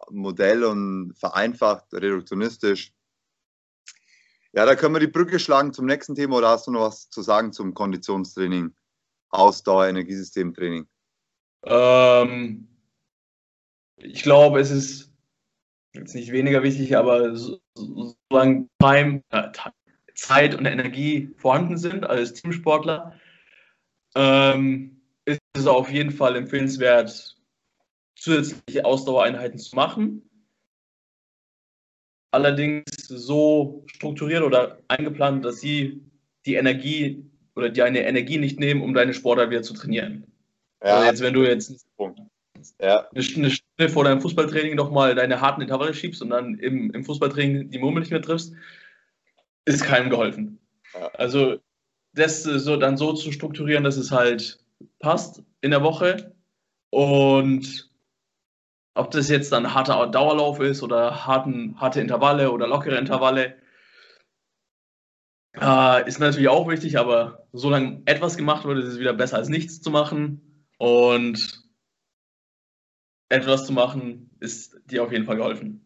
Modell 0.10 0.64
und 0.64 1.14
vereinfacht, 1.18 1.94
reduktionistisch. 1.94 2.94
Ja, 4.54 4.66
da 4.66 4.76
können 4.76 4.96
wir 4.96 5.02
die 5.02 5.08
Brücke 5.08 5.38
schlagen 5.38 5.74
zum 5.74 5.86
nächsten 5.86 6.16
Thema 6.16 6.38
oder 6.38 6.48
hast 6.48 6.68
du 6.68 6.72
noch 6.72 6.84
was 6.84 7.10
zu 7.10 7.22
sagen 7.22 7.52
zum 7.52 7.74
Konditionstraining, 7.74 8.74
Ausdauer, 9.32 9.88
Energiesystemtraining? 9.88 10.88
Ähm, 11.66 12.70
ich 13.98 14.24
glaube, 14.24 14.60
es 14.60 14.72
ist 14.72 15.12
jetzt 15.94 16.16
nicht 16.16 16.32
weniger 16.32 16.64
wichtig, 16.64 16.98
aber 16.98 17.36
so, 17.36 17.60
solange 18.30 18.68
Time, 18.80 19.24
äh, 19.30 19.50
Zeit 20.16 20.56
und 20.56 20.66
Energie 20.66 21.34
vorhanden 21.38 21.78
sind 21.78 22.06
als 22.06 22.34
Teamsportler, 22.34 23.20
ähm, 24.16 25.02
ist 25.26 25.42
es 25.56 25.68
auf 25.68 25.92
jeden 25.92 26.12
Fall 26.12 26.36
empfehlenswert, 26.36 27.38
zusätzliche 28.16 28.86
Ausdauereinheiten 28.86 29.60
zu 29.60 29.76
machen. 29.76 30.30
Allerdings 32.32 32.84
so 33.08 33.84
strukturiert 33.88 34.44
oder 34.44 34.80
eingeplant, 34.88 35.46
dass 35.46 35.60
sie 35.60 36.04
die 36.46 36.56
Energie 36.56 37.30
oder 37.56 37.70
deine 37.70 38.06
Energie 38.06 38.38
nicht 38.38 38.60
nehmen, 38.60 38.82
um 38.82 38.94
deine 38.94 39.14
Sportler 39.14 39.50
wieder 39.50 39.62
zu 39.62 39.74
trainieren. 39.74 40.26
Ja. 40.84 40.98
Also 40.98 41.06
jetzt, 41.06 41.22
wenn 41.22 41.34
du 41.34 41.44
jetzt 41.44 41.86
ja. 42.82 43.08
eine 43.12 43.52
Stunde 43.84 43.94
vor 43.94 44.04
deinem 44.04 44.22
Fußballtraining 44.22 44.76
nochmal 44.76 45.16
deine 45.16 45.42
harten 45.42 45.62
Intervalle 45.62 45.94
schiebst 45.94 46.22
und 46.22 46.30
dann 46.30 46.56
im, 46.56 46.92
im 46.92 47.04
Fußballtraining 47.04 47.70
die 47.70 47.80
Murmel 47.80 48.02
nicht 48.02 48.12
mehr 48.12 48.22
triffst, 48.22 48.54
ist 49.66 49.84
keinem 49.84 50.10
geholfen. 50.10 50.60
Also 51.14 51.58
das 52.14 52.44
so 52.44 52.78
dann 52.78 52.98
so 52.98 53.14
zu 53.14 53.32
strukturieren, 53.32 53.84
dass 53.84 53.98
es 53.98 54.12
halt 54.12 54.60
passt 55.00 55.44
in 55.62 55.72
der 55.72 55.84
Woche 55.84 56.34
und 56.92 57.90
ob 58.96 59.10
das 59.12 59.30
jetzt 59.30 59.52
dann 59.52 59.74
harter 59.74 60.06
Dauerlauf 60.08 60.60
ist 60.60 60.84
oder 60.84 61.26
harten, 61.26 61.76
harte 61.80 62.00
Intervalle 62.00 62.52
oder 62.52 62.68
lockere 62.68 62.98
Intervalle, 62.98 63.56
äh, 65.60 66.08
ist 66.08 66.20
natürlich 66.20 66.50
auch 66.50 66.70
wichtig, 66.70 67.00
aber 67.00 67.48
solange 67.54 68.04
etwas 68.06 68.38
gemacht 68.38 68.66
wird, 68.66 68.80
ist 68.80 68.94
es 68.94 69.00
wieder 69.00 69.14
besser 69.14 69.38
als 69.38 69.50
nichts 69.50 69.82
zu 69.82 69.90
machen. 69.90 70.68
Und 70.78 71.63
etwas 73.34 73.66
zu 73.66 73.74
machen, 73.74 74.30
ist 74.40 74.80
dir 74.86 75.04
auf 75.04 75.12
jeden 75.12 75.26
Fall 75.26 75.38
geholfen. 75.38 75.83